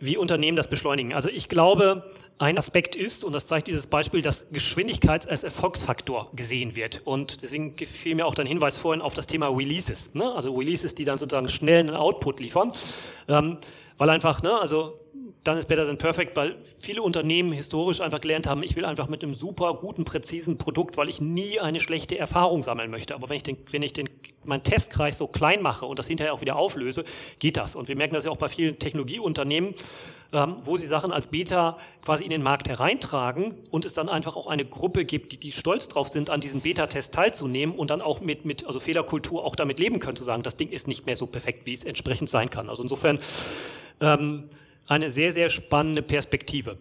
[0.00, 1.12] wie Unternehmen das beschleunigen.
[1.12, 6.30] Also ich glaube, ein Aspekt ist, und das zeigt dieses Beispiel, dass Geschwindigkeit als Erfolgsfaktor
[6.34, 7.02] gesehen wird.
[7.04, 10.14] Und deswegen gefiel mir auch dein Hinweis vorhin auf das Thema Releases.
[10.14, 10.32] Ne?
[10.32, 12.72] Also Releases, die dann sozusagen schnell einen Output liefern.
[13.28, 13.58] Ähm,
[13.98, 14.98] weil einfach, ne, also
[15.44, 19.08] dann ist Better Than Perfect, weil viele Unternehmen historisch einfach gelernt haben, ich will einfach
[19.08, 23.14] mit einem super guten, präzisen Produkt, weil ich nie eine schlechte Erfahrung sammeln möchte.
[23.14, 24.10] Aber wenn ich den, wenn ich den,
[24.44, 27.04] meinen Testkreis so klein mache und das hinterher auch wieder auflöse,
[27.38, 27.74] geht das.
[27.74, 29.74] Und wir merken das ja auch bei vielen Technologieunternehmen,
[30.34, 34.36] ähm, wo sie Sachen als Beta quasi in den Markt hereintragen und es dann einfach
[34.36, 38.02] auch eine Gruppe gibt, die, die stolz drauf sind, an diesem Beta-Test teilzunehmen und dann
[38.02, 41.06] auch mit, mit also Fehlerkultur auch damit leben können, zu sagen, das Ding ist nicht
[41.06, 42.68] mehr so perfekt, wie es entsprechend sein kann.
[42.68, 43.18] Also insofern
[44.02, 44.44] ähm,
[44.90, 46.76] eine sehr, sehr spannende Perspektive.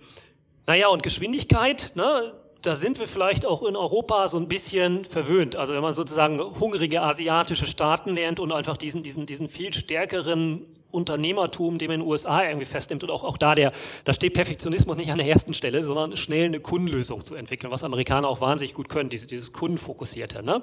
[0.68, 5.56] Naja, und Geschwindigkeit, ne, da sind wir vielleicht auch in Europa so ein bisschen verwöhnt.
[5.56, 10.66] Also wenn man sozusagen hungrige asiatische Staaten lernt und einfach diesen, diesen, diesen viel stärkeren
[10.92, 13.72] Unternehmertum, dem in den USA irgendwie festnimmt und auch, auch da der,
[14.04, 17.84] da steht Perfektionismus nicht an der ersten Stelle, sondern schnell eine Kundenlösung zu entwickeln, was
[17.84, 20.44] Amerikaner auch wahnsinnig gut können, dieses, dieses Kundenfokussierte.
[20.44, 20.62] Ne?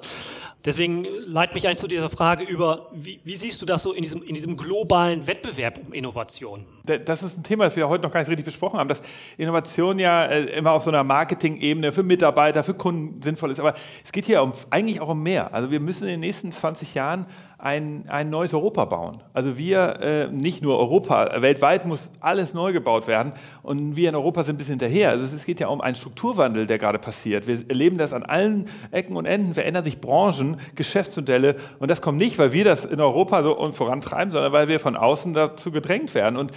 [0.65, 4.03] Deswegen leitet mich ein zu dieser Frage über, wie, wie, siehst du das so in
[4.03, 6.65] diesem, in diesem globalen Wettbewerb um Innovation?
[6.83, 9.01] Das ist ein Thema, das wir heute noch gar nicht richtig besprochen haben, dass
[9.37, 13.73] Innovation ja äh, immer auf so einer Marketing-Ebene für Mitarbeiter, für Kunden sinnvoll ist, aber
[14.03, 15.53] es geht hier um, eigentlich auch um mehr.
[15.53, 17.27] Also wir müssen in den nächsten 20 Jahren
[17.59, 19.23] ein, ein neues Europa bauen.
[19.33, 23.33] Also wir, äh, nicht nur Europa, weltweit muss alles neu gebaut werden
[23.63, 25.09] und wir in Europa sind ein bisschen hinterher.
[25.09, 27.47] Also es geht ja um einen Strukturwandel, der gerade passiert.
[27.47, 32.19] Wir erleben das an allen Ecken und Enden, verändern sich Branchen, Geschäftsmodelle und das kommt
[32.19, 36.13] nicht, weil wir das in Europa so vorantreiben, sondern weil wir von außen dazu gedrängt
[36.13, 36.37] werden.
[36.37, 36.51] Und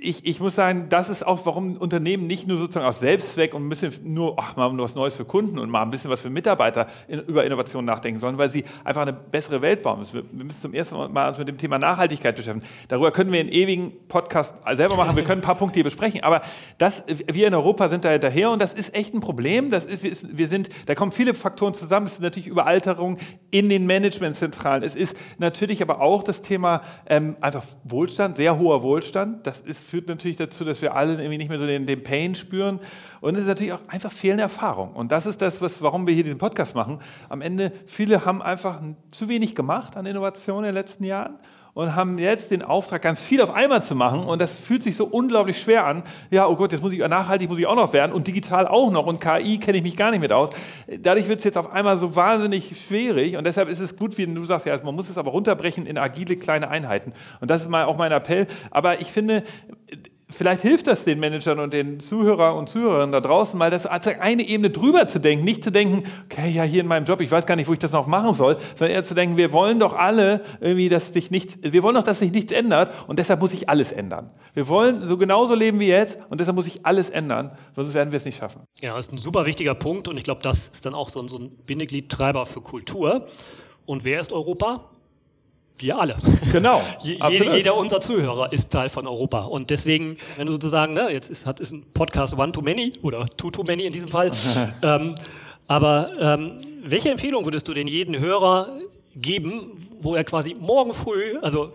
[0.00, 3.66] ich, ich muss sagen, das ist auch, warum Unternehmen nicht nur sozusagen aus Selbstzweck und
[3.66, 6.30] ein bisschen nur, ach, mal was Neues für Kunden und mal ein bisschen was für
[6.30, 10.14] Mitarbeiter in, über Innovation nachdenken sollen, weil sie einfach eine bessere Welt bauen müssen.
[10.14, 12.64] Wir, wir müssen zum ersten Mal uns mit dem Thema Nachhaltigkeit beschäftigen.
[12.86, 15.16] Darüber können wir einen ewigen Podcast selber machen.
[15.16, 16.22] Wir können ein paar Punkte hier besprechen.
[16.22, 16.42] Aber
[16.78, 19.70] das, wir in Europa sind da hinterher und das ist echt ein Problem.
[19.70, 22.06] Das ist, wir sind, da kommen viele Faktoren zusammen.
[22.06, 23.18] Es ist natürlich Überalterung
[23.50, 24.84] in den Managementzentralen.
[24.84, 29.46] Es ist natürlich aber auch das Thema ähm, einfach Wohlstand, sehr hoher Wohlstand.
[29.46, 32.34] Das ist führt natürlich dazu, dass wir alle irgendwie nicht mehr so den, den Pain
[32.34, 32.78] spüren.
[33.20, 34.92] Und es ist natürlich auch einfach fehlende Erfahrung.
[34.92, 36.98] Und das ist das, was, warum wir hier diesen Podcast machen.
[37.28, 41.36] Am Ende, viele haben einfach zu wenig gemacht an Innovation in den letzten Jahren
[41.78, 44.24] und haben jetzt den Auftrag, ganz viel auf einmal zu machen.
[44.24, 46.02] Und das fühlt sich so unglaublich schwer an.
[46.28, 48.90] Ja, oh Gott, jetzt muss ich nachhaltig muss ich auch noch werden und digital auch
[48.90, 50.50] noch und KI kenne ich mich gar nicht mit aus.
[51.00, 54.26] Dadurch wird es jetzt auf einmal so wahnsinnig schwierig und deshalb ist es gut, wie
[54.26, 57.12] du sagst, ja, man muss es aber runterbrechen in agile kleine Einheiten.
[57.40, 58.48] Und das ist mal auch mein Appell.
[58.72, 59.44] Aber ich finde,
[60.30, 64.06] vielleicht hilft das den Managern und den Zuhörern und Zuhörerinnen da draußen mal, das als
[64.06, 67.30] eine Ebene drüber zu denken, nicht zu denken, okay, ja, hier in meinem Job, ich
[67.30, 69.80] weiß gar nicht, wo ich das noch machen soll, sondern eher zu denken, wir wollen
[69.80, 73.40] doch alle irgendwie, dass sich nichts, wir wollen doch, dass sich nichts ändert und deshalb
[73.40, 74.30] muss sich alles ändern.
[74.54, 78.12] Wir wollen so genauso leben wie jetzt und deshalb muss sich alles ändern, sonst werden
[78.12, 78.62] wir es nicht schaffen.
[78.80, 81.20] Ja, das ist ein super wichtiger Punkt und ich glaube, das ist dann auch so
[81.20, 83.26] ein, so ein Bindegliedtreiber für Kultur.
[83.86, 84.90] Und wer ist Europa?
[85.78, 86.16] Wir alle.
[86.50, 86.82] Genau.
[87.02, 89.40] Je, jeder unserer Zuhörer ist Teil von Europa.
[89.42, 92.92] Und deswegen, wenn du sozusagen, ne, jetzt ist, hat, ist ein Podcast One Too Many
[93.02, 94.30] oder Two Too Many in diesem Fall.
[94.82, 95.14] ähm,
[95.68, 98.78] aber ähm, welche Empfehlung würdest du denn jeden Hörer
[99.16, 101.66] geben, wo er quasi morgen früh, also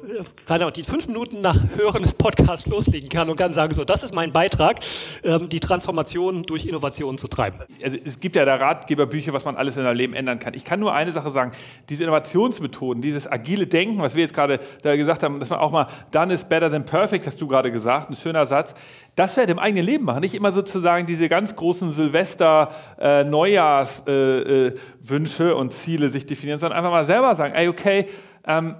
[0.45, 3.83] keine Ahnung, die fünf Minuten nach Hören des Podcasts loslegen kann und kann sagen, so,
[3.83, 4.79] das ist mein Beitrag,
[5.23, 7.59] ähm, die Transformation durch Innovationen zu treiben.
[7.83, 10.53] Also es gibt ja da Ratgeberbücher, was man alles in seinem Leben ändern kann.
[10.53, 11.51] Ich kann nur eine Sache sagen,
[11.89, 15.71] diese Innovationsmethoden, dieses agile Denken, was wir jetzt gerade da gesagt haben, dass man auch
[15.71, 18.73] mal done is better than perfect, hast du gerade gesagt, ein schöner Satz,
[19.15, 25.43] das vielleicht im eigenen Leben machen, nicht immer sozusagen diese ganz großen Silvester, äh, Neujahrswünsche
[25.43, 28.07] äh, äh, und Ziele sich definieren, sondern einfach mal selber sagen, ey, okay,
[28.45, 28.75] ähm,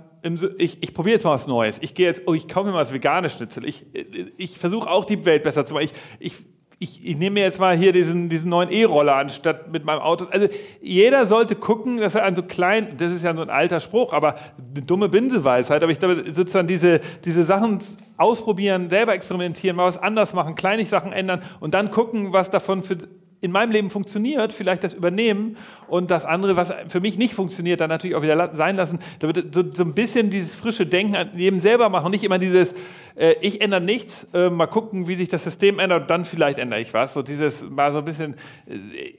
[0.58, 1.80] ich, ich probiere jetzt mal was Neues.
[1.82, 3.66] Ich gehe jetzt, oh, ich kaufe mir mal das vegane Schnitzel.
[3.66, 3.86] Ich,
[4.38, 5.86] ich versuche auch die Welt besser zu machen.
[5.86, 6.46] Ich, ich,
[6.80, 10.26] ich, ich nehme mir jetzt mal hier diesen, diesen neuen E-Roller anstatt mit meinem Auto.
[10.26, 10.48] Also
[10.82, 14.14] jeder sollte gucken, dass er an so klein, das ist ja so ein alter Spruch,
[14.14, 17.80] aber eine dumme Binseweisheit, aber ich glaube, sozusagen diese, diese Sachen
[18.18, 22.84] ausprobieren, selber experimentieren, mal was anders machen, kleine Sachen ändern und dann gucken, was davon
[22.84, 22.98] für
[23.44, 27.82] in meinem Leben funktioniert, vielleicht das übernehmen und das andere, was für mich nicht funktioniert,
[27.82, 29.00] dann natürlich auch wieder sein lassen.
[29.20, 32.40] Da wird so, so ein bisschen dieses frische Denken an jedem selber machen, nicht immer
[32.40, 32.74] dieses,
[33.16, 36.58] äh, ich ändere nichts, äh, mal gucken, wie sich das System ändert und dann vielleicht
[36.58, 37.14] ändere ich was.
[37.14, 38.36] So dieses, mal so ein bisschen,
[38.66, 38.78] äh,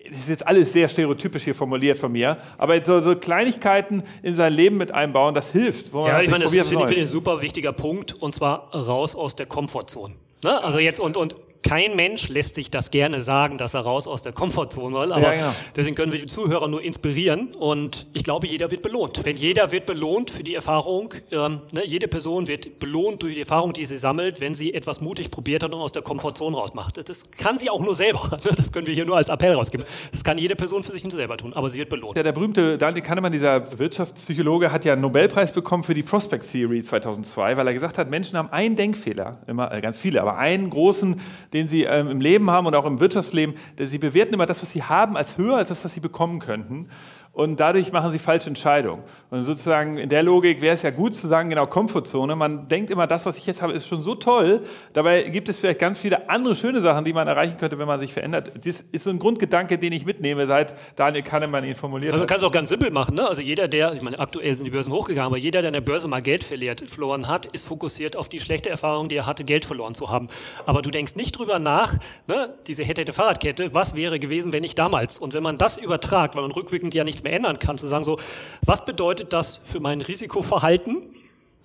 [0.09, 4.35] das ist jetzt alles sehr stereotypisch hier formuliert von mir, aber so, so Kleinigkeiten in
[4.37, 5.93] sein Leben mit einbauen, das hilft.
[5.93, 9.45] Ja, ich meine, das finde ich ein super wichtiger Punkt und zwar raus aus der
[9.45, 10.15] Komfortzone.
[10.43, 10.65] Ne?
[10.65, 11.35] Also jetzt und, und
[11.65, 15.13] kein Mensch lässt sich das gerne sagen, dass er raus aus der Komfortzone will.
[15.13, 15.55] Aber ja, genau.
[15.75, 17.49] deswegen können wir die Zuhörer nur inspirieren.
[17.59, 19.25] Und ich glaube, jeder wird belohnt.
[19.25, 23.41] Wenn jeder wird belohnt für die Erfahrung, ähm, ne, jede Person wird belohnt durch die
[23.41, 26.99] Erfahrung, die sie sammelt, wenn sie etwas mutig probiert hat und aus der Komfortzone rausmacht.
[26.99, 28.31] Das, das kann sie auch nur selber.
[28.45, 28.51] Ne?
[28.55, 29.87] Das können wir hier nur als Appell rausgeben.
[30.13, 32.17] Das kann jede Person für sich nur selber tun, aber sie wird belohnt.
[32.17, 36.51] Ja, der berühmte Daniel Kahnemann, dieser Wirtschaftspsychologe, hat ja einen Nobelpreis bekommen für die Prospect
[36.51, 40.37] Theory 2002, weil er gesagt hat, Menschen haben einen Denkfehler, immer äh, ganz viele, aber
[40.37, 41.21] einen großen,
[41.55, 43.55] den sie ähm, im Leben haben und auch im Wirtschaftsleben.
[43.79, 46.89] Sie bewerten immer das, was sie haben, als höher als das, was sie bekommen könnten
[47.35, 49.03] und dadurch machen sie falsche Entscheidungen.
[49.31, 52.37] Und sozusagen in der Logik wäre es ja gut zu sagen, genau, Komfortzone.
[52.37, 54.63] Man denkt immer, das, was ich jetzt habe, ist schon so toll.
[54.93, 58.01] Dabei gibt es vielleicht ganz viele andere schöne Sachen, die man erreichen könnte, wenn man
[58.01, 58.53] sich verändert.
[58.65, 62.29] Das ist so ein Grundgedanke, den ich mitnehme, seit Daniel Kahnemann ihn formuliert also man
[62.29, 63.17] kann es auch ganz simpel machen.
[63.17, 63.29] Ne?
[63.29, 65.81] Also jeder, der, ich meine, aktuell sind die Börsen hochgegangen, aber jeder, der an der
[65.81, 69.43] Börse mal Geld verliert, verloren hat, ist fokussiert auf die schlechte Erfahrung, die er hatte,
[69.43, 70.29] Geld verloren zu haben.
[70.67, 71.95] Aber du denkst nicht drüber nach,
[72.29, 72.55] ne?
[72.69, 75.19] diese hätte, hätte Fahrradkette, was wäre gewesen, wenn ich damals?
[75.19, 78.05] Und wenn man das übertragt, weil man rückwirkend ja nichts mehr ändern kann, zu sagen
[78.05, 78.19] so,
[78.65, 81.15] was bedeutet das für mein Risikoverhalten?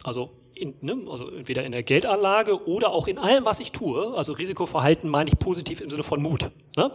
[0.03, 4.13] Also, in, ne, also entweder in der Geldanlage oder auch in allem, was ich tue.
[4.15, 6.51] Also Risikoverhalten meine ich positiv im Sinne von Mut.
[6.75, 6.91] Ne?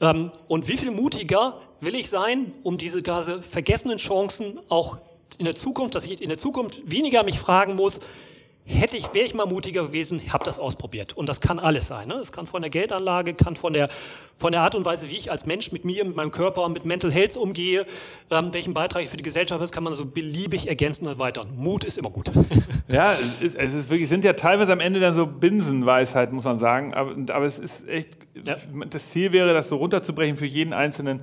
[0.00, 4.98] Ähm, und wie viel mutiger will ich sein, um diese ganze vergessenen Chancen auch
[5.38, 8.00] in der Zukunft, dass ich in der Zukunft weniger mich fragen muss,
[8.66, 11.12] hätte ich, wäre ich mal mutiger gewesen, habe das ausprobiert.
[11.12, 12.08] Und das kann alles sein.
[12.08, 12.14] Ne?
[12.14, 13.90] Es kann von der Geldanlage, kann von der,
[14.38, 16.86] von der Art und Weise, wie ich als Mensch mit mir, mit meinem Körper, mit
[16.86, 17.84] Mental Health umgehe,
[18.30, 21.48] ähm, welchen Beitrag ich für die Gesellschaft habe, kann man so beliebig ergänzen und erweitern.
[21.56, 22.30] Mut ist immer gut.
[22.86, 26.44] Ja, es, ist, es ist wirklich, sind ja teilweise am Ende dann so Binsenweisheiten, muss
[26.44, 26.92] man sagen.
[26.92, 28.56] Aber, aber es ist echt, ja.
[28.90, 31.20] das Ziel wäre, das so runterzubrechen, für jeden einzelnen,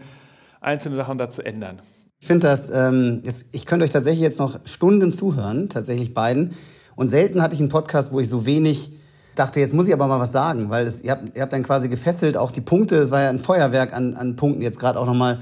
[0.60, 1.80] einzelne Sachen da zu ändern.
[2.20, 3.22] Ich finde das, ähm,
[3.52, 6.56] ich könnte euch tatsächlich jetzt noch Stunden zuhören, tatsächlich beiden.
[7.02, 8.92] Und selten hatte ich einen Podcast, wo ich so wenig
[9.34, 11.64] dachte, jetzt muss ich aber mal was sagen, weil es, ihr, habt, ihr habt dann
[11.64, 15.00] quasi gefesselt, auch die Punkte, es war ja ein Feuerwerk an, an Punkten, jetzt gerade
[15.00, 15.40] auch nochmal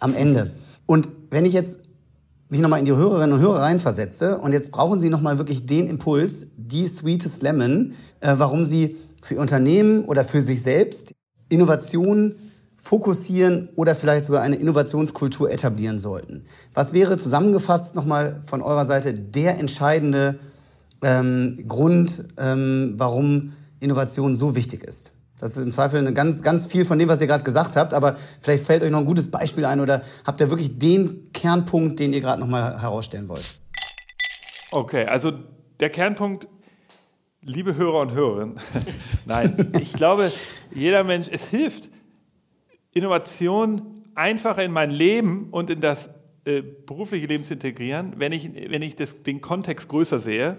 [0.00, 0.50] am Ende.
[0.84, 1.82] Und wenn ich jetzt
[2.48, 5.86] mich nochmal in die Hörerinnen und Hörer reinversetze und jetzt brauchen Sie nochmal wirklich den
[5.86, 11.14] Impuls, die Sweetest Lemon, äh, warum Sie für Unternehmen oder für sich selbst
[11.48, 12.34] Innovationen
[12.76, 16.46] fokussieren oder vielleicht sogar eine Innovationskultur etablieren sollten.
[16.74, 20.40] Was wäre zusammengefasst nochmal von eurer Seite der entscheidende
[21.02, 25.12] ähm, Grund, ähm, warum Innovation so wichtig ist.
[25.38, 28.16] Das ist im Zweifel ganz, ganz viel von dem, was ihr gerade gesagt habt, aber
[28.40, 32.14] vielleicht fällt euch noch ein gutes Beispiel ein oder habt ihr wirklich den Kernpunkt, den
[32.14, 33.60] ihr gerade nochmal herausstellen wollt?
[34.72, 35.32] Okay, also
[35.78, 36.48] der Kernpunkt,
[37.42, 38.58] liebe Hörer und Hörerinnen,
[39.26, 40.32] nein, ich glaube,
[40.74, 41.90] jeder Mensch, es hilft,
[42.94, 46.08] Innovation einfacher in mein Leben und in das
[46.46, 50.56] äh, berufliche Leben zu integrieren, wenn ich, wenn ich das, den Kontext größer sehe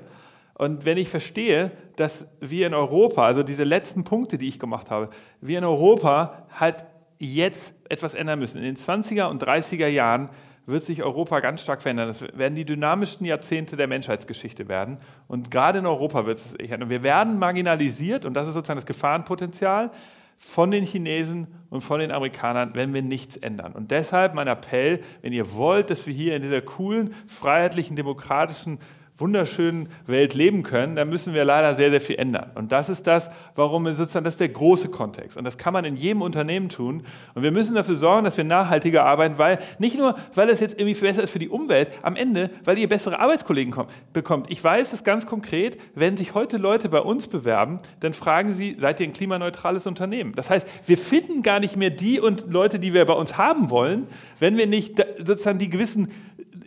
[0.58, 4.89] und wenn ich verstehe, dass wir in Europa, also diese letzten Punkte, die ich gemacht
[4.89, 6.84] habe, wir in Europa halt
[7.20, 8.58] jetzt etwas ändern müssen.
[8.58, 10.30] In den 20er und 30er Jahren
[10.66, 12.08] wird sich Europa ganz stark verändern.
[12.08, 14.97] Das werden die dynamischsten Jahrzehnte der Menschheitsgeschichte werden.
[15.28, 16.89] Und gerade in Europa wird es sich ändern.
[16.89, 19.91] Wir werden marginalisiert und das ist sozusagen das Gefahrenpotenzial
[20.38, 23.74] von den Chinesen und von den Amerikanern, wenn wir nichts ändern.
[23.74, 28.80] Und deshalb mein Appell, wenn ihr wollt, dass wir hier in dieser coolen, freiheitlichen, demokratischen
[29.18, 32.51] wunderschönen Welt leben können, dann müssen wir leider sehr, sehr viel ändern.
[32.55, 35.38] Und das ist das, warum wir sozusagen, das ist der große Kontext.
[35.38, 37.03] Und das kann man in jedem Unternehmen tun.
[37.34, 40.80] Und wir müssen dafür sorgen, dass wir nachhaltiger arbeiten, weil nicht nur, weil es jetzt
[40.80, 44.51] irgendwie besser ist für die Umwelt, am Ende, weil ihr bessere Arbeitskollegen kommt, bekommt.
[44.51, 48.74] Ich weiß es ganz konkret, wenn sich heute Leute bei uns bewerben, dann fragen sie,
[48.74, 50.34] seid ihr ein klimaneutrales Unternehmen?
[50.36, 53.72] Das heißt, wir finden gar nicht mehr die und Leute, die wir bei uns haben
[53.72, 54.07] wollen,
[54.39, 56.09] wenn wir nicht sozusagen die gewissen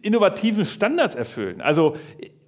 [0.03, 1.61] innovativen Standards erfüllen.
[1.61, 1.97] Also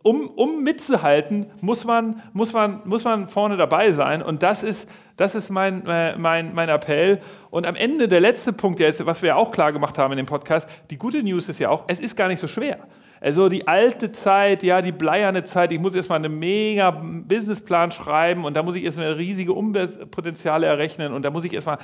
[0.02, 4.22] um, um mitzuhalten, muss man, muss, man, muss man vorne dabei sein.
[4.22, 7.20] Und das ist, das ist mein, äh, mein, mein Appell.
[7.50, 10.26] Und am Ende der letzte Punkt, jetzt, was wir auch klar gemacht haben in dem
[10.26, 12.78] Podcast, die gute News ist ja auch, es ist gar nicht so schwer.
[13.22, 18.44] Also die alte Zeit, ja, die bleierne Zeit, ich muss erstmal einen mega Businessplan schreiben
[18.44, 21.78] und da muss ich erstmal riesige Umweltpotenziale errechnen und da muss ich erstmal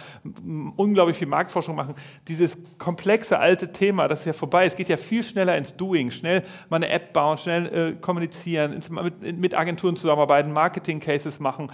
[0.75, 1.95] unglaublich viel Marktforschung machen.
[2.27, 4.65] Dieses komplexe alte Thema, das ist ja vorbei.
[4.65, 8.73] Es geht ja viel schneller ins Doing, schnell mal eine App bauen, schnell äh, kommunizieren,
[8.73, 11.71] ins, mit, mit Agenturen zusammenarbeiten, Marketing-Cases machen,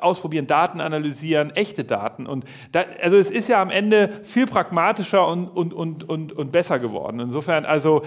[0.00, 2.26] ausprobieren, Daten analysieren, echte Daten.
[2.26, 6.50] Und da, also es ist ja am Ende viel pragmatischer und, und, und, und, und
[6.50, 7.20] besser geworden.
[7.20, 8.02] Insofern, also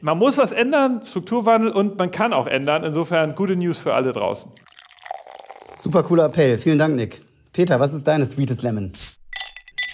[0.00, 2.84] man muss was ändern, Strukturwandel und man kann auch ändern.
[2.84, 4.50] Insofern gute News für alle draußen.
[5.78, 6.58] Super cooler Appell.
[6.58, 7.22] Vielen Dank, Nick.
[7.52, 8.92] Peter, was ist deine Sweetest Lemon?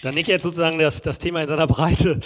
[0.02, 2.20] Da Nick jetzt sozusagen das, das Thema in seiner Breite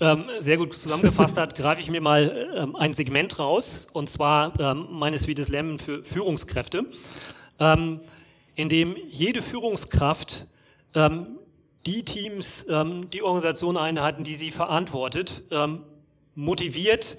[0.00, 4.58] ähm, sehr gut zusammengefasst hat, greife ich mir mal ähm, ein Segment raus, und zwar
[4.58, 6.86] ähm, meine Sweetest Lemon für Führungskräfte,
[7.58, 8.00] ähm,
[8.54, 10.46] in dem jede Führungskraft
[10.94, 11.38] ähm,
[11.86, 15.44] die Teams, ähm, die Organisationen einhalten, die sie verantwortet,
[16.38, 17.18] motiviert,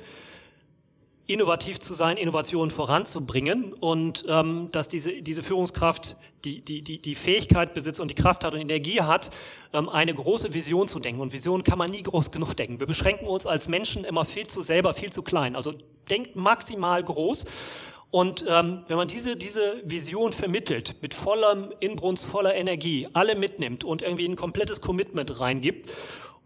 [1.28, 6.16] innovativ zu sein, Innovationen voranzubringen und ähm, dass diese, diese Führungskraft
[6.46, 9.30] die, die, die, die Fähigkeit besitzt und die Kraft hat und Energie hat,
[9.74, 11.20] ähm, eine große Vision zu denken.
[11.20, 12.80] Und Vision kann man nie groß genug denken.
[12.80, 15.58] Wir beschränken uns als Menschen immer viel zu selber, viel zu klein.
[15.58, 15.74] Also
[16.10, 17.44] denkt maximal groß.
[18.12, 23.84] Und ähm, wenn man diese, diese Vision vermittelt, mit vollem Inbrunst, voller Energie, alle mitnimmt
[23.84, 25.90] und irgendwie ein komplettes Commitment reingibt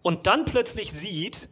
[0.02, 1.48] und dann plötzlich sieht,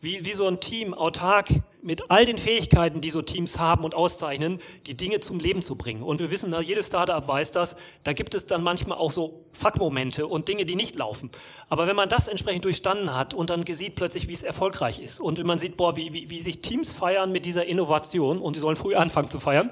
[0.00, 1.48] wie, wie so ein Team autark
[1.82, 5.76] mit all den Fähigkeiten, die so Teams haben und auszeichnen, die Dinge zum Leben zu
[5.76, 6.02] bringen.
[6.02, 10.26] Und wir wissen, jedes Startup weiß das, da gibt es dann manchmal auch so Fuck-Momente
[10.26, 11.30] und Dinge, die nicht laufen.
[11.68, 15.20] Aber wenn man das entsprechend durchstanden hat und dann sieht plötzlich, wie es erfolgreich ist
[15.20, 18.54] und wenn man sieht, boah, wie, wie, wie sich Teams feiern mit dieser Innovation und
[18.54, 19.70] sie sollen früh anfangen zu feiern,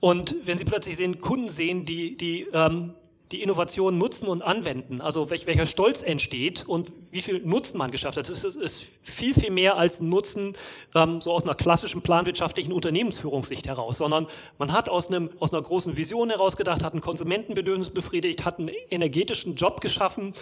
[0.00, 2.94] und wenn Sie plötzlich sehen, Kunden sehen, die, die ähm,
[3.32, 7.90] die Innovation nutzen und anwenden, also welch, welcher Stolz entsteht und wie viel Nutzen man
[7.90, 8.28] geschafft hat.
[8.28, 10.54] Das ist, ist viel, viel mehr als Nutzen
[10.94, 14.26] ähm, so aus einer klassischen planwirtschaftlichen Unternehmensführungssicht heraus, sondern
[14.58, 18.58] man hat aus, einem, aus einer großen Vision heraus gedacht, hat ein Konsumentenbedürfnis befriedigt, hat
[18.58, 20.32] einen energetischen Job geschaffen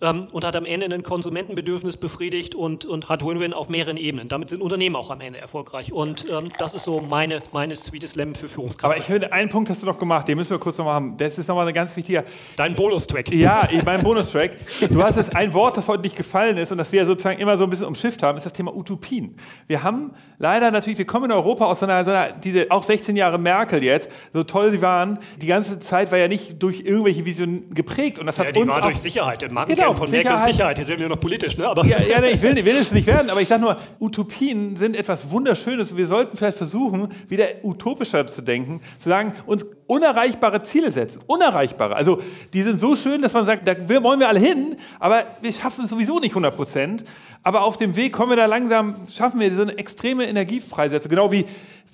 [0.00, 4.26] ähm, und hat am Ende ein Konsumentenbedürfnis befriedigt und, und hat Win-Win auf mehreren Ebenen.
[4.26, 8.16] Damit sind Unternehmen auch am Ende erfolgreich und ähm, das ist so meine, meine Sweetest
[8.16, 8.86] Lemon für Führungskräfte.
[8.86, 11.16] Aber ich finde, einen Punkt hast du noch gemacht, den müssen wir kurz noch machen.
[11.16, 12.24] Das ist nochmal eine ganz wichtige
[12.56, 13.32] Dein Bonustrack.
[13.32, 14.52] Ja, mein Bonustrack.
[14.88, 17.56] Du hast jetzt ein Wort, das heute nicht gefallen ist und das wir sozusagen immer
[17.56, 19.36] so ein bisschen umschifft haben, ist das Thema Utopien.
[19.66, 22.82] Wir haben leider natürlich, wir kommen in Europa aus so einer, so einer diese, auch
[22.82, 26.80] 16 Jahre Merkel jetzt, so toll sie waren, die ganze Zeit war ja nicht durch
[26.80, 29.40] irgendwelche Visionen geprägt und das hat ja, die uns war auch, durch Sicherheit.
[29.40, 30.36] Der Markenkern genau, von Sicherheit.
[30.36, 30.78] Merkel Sicherheit.
[30.78, 31.68] Jetzt sind wir noch politisch, ne?
[31.68, 34.76] Aber ja, ja nee, ich, will, will es nicht werden, aber ich sage nur, Utopien
[34.76, 35.96] sind etwas Wunderschönes.
[35.96, 41.22] Wir sollten vielleicht versuchen, wieder utopischer zu denken, zu sagen, uns unerreichbare Ziele setzen.
[41.26, 41.94] Unerreichbare.
[41.94, 42.20] Also
[42.54, 45.84] die sind so schön, dass man sagt, da wollen wir alle hin, aber wir schaffen
[45.84, 47.04] es sowieso nicht 100 Prozent.
[47.42, 51.10] Aber auf dem Weg kommen wir da langsam, schaffen wir diese extreme Energiefreisetzung.
[51.10, 51.44] Genau wie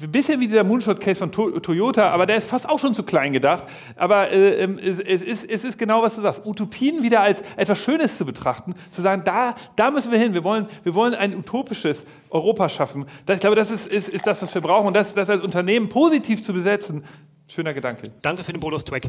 [0.00, 3.32] ein bisschen wie dieser Moonshot-Case von Toyota, aber der ist fast auch schon zu klein
[3.32, 3.64] gedacht.
[3.96, 6.46] Aber äh, ähm, es, es, ist, es ist genau, was du sagst.
[6.46, 10.34] Utopien wieder als etwas Schönes zu betrachten, zu sagen, da, da müssen wir hin.
[10.34, 13.06] Wir wollen, wir wollen ein utopisches Europa schaffen.
[13.26, 14.86] Das, ich glaube, das ist, ist, ist das, was wir brauchen.
[14.86, 17.02] Und das, das als Unternehmen positiv zu besetzen,
[17.50, 18.02] Schöner Gedanke.
[18.20, 19.04] Danke für den Bonus-Track.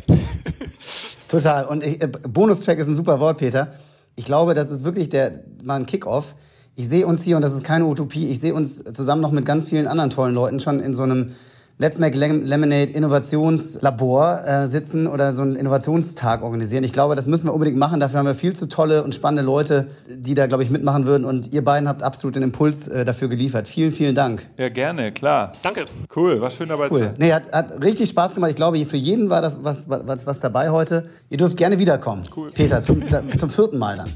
[1.28, 1.66] Total.
[1.66, 3.74] Und ich, äh, Bonustrack ist ein super Wort, Peter.
[4.16, 6.36] Ich glaube, das ist wirklich der, mal ein Kickoff.
[6.76, 9.46] Ich sehe uns hier, und das ist keine Utopie, ich sehe uns zusammen noch mit
[9.46, 11.36] ganz vielen anderen tollen Leuten schon in so einem
[11.82, 16.84] Let's Make Lemonade Innovationslabor äh, sitzen oder so einen Innovationstag organisieren.
[16.84, 18.02] Ich glaube, das müssen wir unbedingt machen.
[18.02, 21.24] Dafür haben wir viel zu tolle und spannende Leute, die da, glaube ich, mitmachen würden.
[21.24, 23.66] Und ihr beiden habt absolut den Impuls äh, dafür geliefert.
[23.70, 24.46] Vielen, vielen Dank.
[24.58, 25.54] Ja, gerne, klar.
[25.64, 25.86] Danke.
[26.14, 27.14] Cool, war schön dabei cool.
[27.18, 28.50] Nee, hat, hat richtig Spaß gemacht.
[28.50, 31.06] Ich glaube, für jeden war das was, was, was dabei heute.
[31.30, 32.24] Ihr dürft gerne wiederkommen.
[32.36, 32.52] Cool.
[32.52, 33.06] Peter, zum,
[33.38, 34.10] zum vierten Mal dann.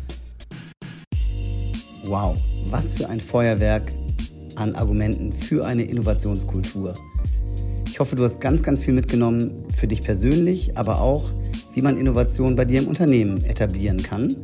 [2.08, 2.36] Wow,
[2.66, 3.94] was für ein Feuerwerk
[4.58, 6.94] an Argumenten für eine Innovationskultur.
[7.94, 11.30] Ich hoffe, du hast ganz, ganz viel mitgenommen für dich persönlich, aber auch,
[11.76, 14.36] wie man Innovation bei dir im Unternehmen etablieren kann.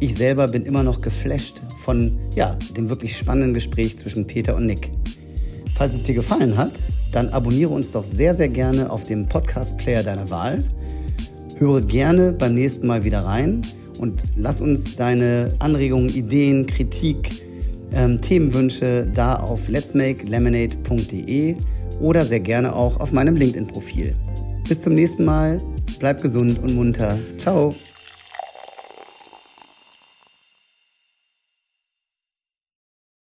[0.00, 4.64] Ich selber bin immer noch geflasht von ja, dem wirklich spannenden Gespräch zwischen Peter und
[4.64, 4.90] Nick.
[5.76, 6.80] Falls es dir gefallen hat,
[7.12, 10.64] dann abonniere uns doch sehr, sehr gerne auf dem Podcast-Player deiner Wahl.
[11.58, 13.60] Höre gerne beim nächsten Mal wieder rein
[13.98, 17.44] und lass uns deine Anregungen, Ideen, Kritik,
[17.92, 21.54] ähm, Themenwünsche da auf letsmakelemonade.de
[22.00, 24.14] oder sehr gerne auch auf meinem LinkedIn-Profil.
[24.68, 25.60] Bis zum nächsten Mal,
[25.98, 27.18] bleib gesund und munter.
[27.38, 27.74] Ciao.